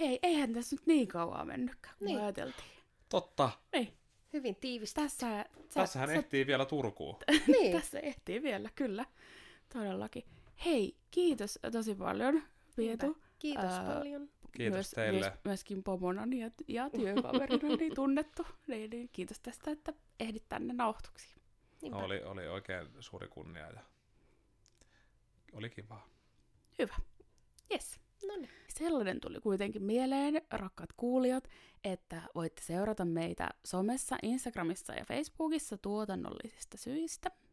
Hei, 0.00 0.18
eihän 0.22 0.52
tässä 0.52 0.76
nyt 0.76 0.86
niin 0.86 1.08
kauan 1.08 1.46
mennytkään, 1.46 1.94
kun 1.98 2.06
niin. 2.06 2.20
ajateltiin. 2.20 2.68
Totta. 3.08 3.50
Niin. 3.72 3.92
Hyvin 4.32 4.56
tiivistä. 4.56 5.00
Tässä, 5.00 5.46
sä, 5.68 5.74
Tässähän 5.74 6.08
sä... 6.08 6.14
ehtii 6.14 6.46
vielä 6.46 6.64
Turkuun. 6.64 7.16
niin. 7.52 7.72
Tässä 7.72 8.00
ehtii 8.00 8.42
vielä, 8.42 8.70
kyllä. 8.74 9.04
Todellakin. 9.72 10.24
Hei, 10.64 10.96
kiitos 11.10 11.58
tosi 11.72 11.94
paljon, 11.94 12.42
Pietu. 12.76 13.18
Kiitos 13.38 13.64
Ää, 13.64 13.94
paljon. 13.94 14.30
Kiitos 14.56 14.74
myös, 14.74 14.90
teille. 14.90 15.20
Myös, 15.20 15.40
myöskin 15.44 15.82
pomonani 15.82 16.40
ja, 16.40 16.50
ja 16.68 16.90
työkaverina 16.90 17.76
niin 17.76 17.94
tunnettu. 18.00 18.46
Niin, 18.66 18.90
niin, 18.90 19.08
kiitos 19.12 19.40
tästä, 19.40 19.70
että 19.70 19.92
ehdit 20.20 20.48
tänne 20.48 20.74
nauhoituksiin. 20.74 21.34
No, 21.90 21.98
oli, 21.98 22.22
oli 22.22 22.48
oikein 22.48 22.88
suuri 23.00 23.28
kunnia 23.28 23.66
ja 23.70 23.80
oli 25.52 25.70
kiva. 25.70 26.08
Hyvä. 26.78 26.94
Yes. 27.72 28.00
No 28.26 28.36
niin. 28.36 28.50
Sellainen 28.68 29.20
tuli 29.20 29.40
kuitenkin 29.40 29.82
mieleen, 29.82 30.42
rakkaat 30.50 30.92
kuulijat, 30.96 31.48
että 31.84 32.22
voitte 32.34 32.62
seurata 32.62 33.04
meitä 33.04 33.48
somessa, 33.64 34.16
Instagramissa 34.22 34.92
ja 34.92 35.04
Facebookissa 35.04 35.78
tuotannollisista 35.78 36.78
syistä– 36.78 37.30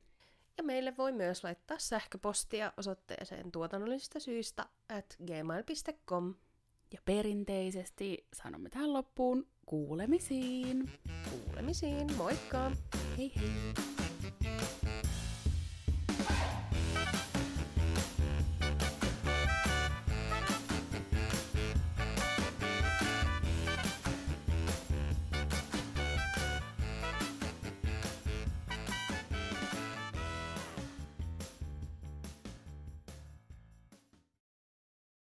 ja 0.58 0.63
meille 0.63 0.97
voi 0.97 1.12
myös 1.12 1.43
laittaa 1.43 1.78
sähköpostia 1.80 2.74
osoitteeseen 2.78 3.52
tuotannollisista 3.52 4.19
syistä 4.19 4.65
at 4.89 5.15
gmail.com. 5.26 6.34
Ja 6.93 7.00
perinteisesti 7.06 8.28
sanomme 8.34 8.69
tähän 8.69 8.93
loppuun 8.93 9.47
kuulemisiin. 9.65 10.91
Kuulemisiin, 11.30 12.17
moikka! 12.17 12.71
Hei 13.17 13.32
hei! 13.36 14.00